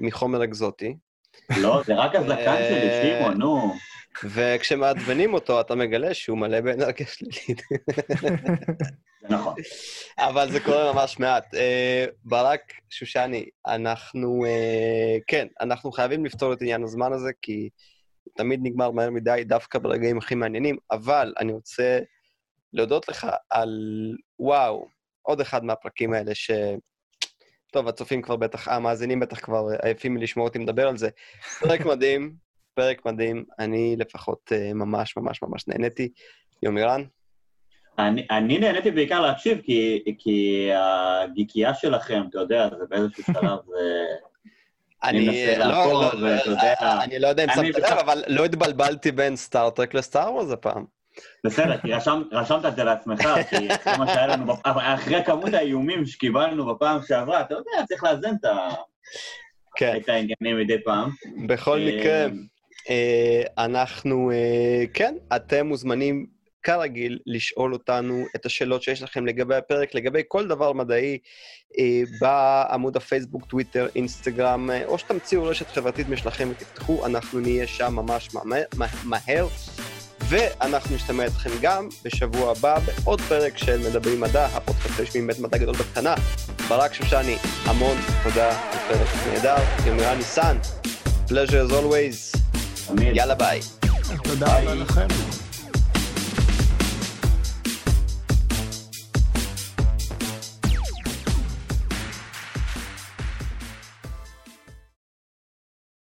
[0.01, 0.97] מחומר אקזוטי.
[1.61, 3.74] לא, זה רק הזקן שלי, שמעון, נו.
[4.24, 7.62] וכשמעצבנים אותו, אתה מגלה שהוא מלא באנרגיה שלילית.
[9.30, 9.55] נכון.
[10.18, 11.55] אבל זה קורה ממש מעט.
[11.55, 12.61] אה, ברק
[12.91, 17.68] שושני, אנחנו, אה, כן, אנחנו חייבים לפתור את עניין הזמן הזה, כי
[18.36, 21.99] תמיד נגמר מהר מדי, דווקא ברגעים הכי מעניינים, אבל אני רוצה
[22.73, 23.71] להודות לך על,
[24.39, 24.87] וואו,
[25.23, 26.51] עוד אחד מהפרקים האלה ש...
[27.73, 31.09] טוב, הצופים כבר בטח, המאזינים בטח כבר עייפים מלשמוע אותי מדבר על זה.
[31.61, 32.35] פרק מדהים,
[32.75, 36.09] פרק מדהים, אני לפחות אה, ממש ממש ממש נהניתי.
[36.62, 37.03] יומירן?
[37.99, 43.59] אני, אני נהניתי בעיקר להקשיב, כי, כי הגיקייה שלכם, אתה יודע, זה באיזשהו שלב...
[45.03, 46.11] אני לא, לא,
[47.03, 50.97] אני לא יודע אם שמת לב, אבל לא התבלבלתי בין סטארט-טרק לסטאר וורז הפעם.
[51.45, 51.93] בסדר, כי
[52.33, 57.41] רשמת את זה לעצמך, כי אחרי מה שהיה לנו, אחרי כמות האיומים שקיבלנו בפעם שעברה,
[57.41, 58.35] אתה יודע, צריך לאזן
[59.77, 59.97] כן.
[59.97, 61.11] את העניינים מדי פעם.
[61.47, 62.27] בכל מקרה,
[62.91, 66.27] אה, אנחנו, אה, כן, אתם מוזמנים
[66.62, 71.19] כרגיל לשאול אותנו את השאלות שיש לכם לגבי הפרק, לגבי כל דבר מדעי,
[71.79, 78.29] אה, בעמוד הפייסבוק, טוויטר, אינסטגרם, או שתמציאו רשת חברתית משלכם ותפתחו, אנחנו נהיה שם ממש
[79.05, 79.47] מהר.
[80.29, 85.59] ואנחנו נשתמע אתכם גם בשבוע הבא בעוד פרק של מדברים מדע, הפודקאסט הרשמי מבית מדע
[85.59, 86.14] גדול בקטנה.
[86.68, 89.57] ברק שושני, המון תודה על פרק נהדר,
[89.87, 90.57] יומירן ניסן,
[91.26, 92.39] pleasure as always,
[93.01, 93.61] יאללה ביי.
[94.24, 95.07] תודה רבה לכם.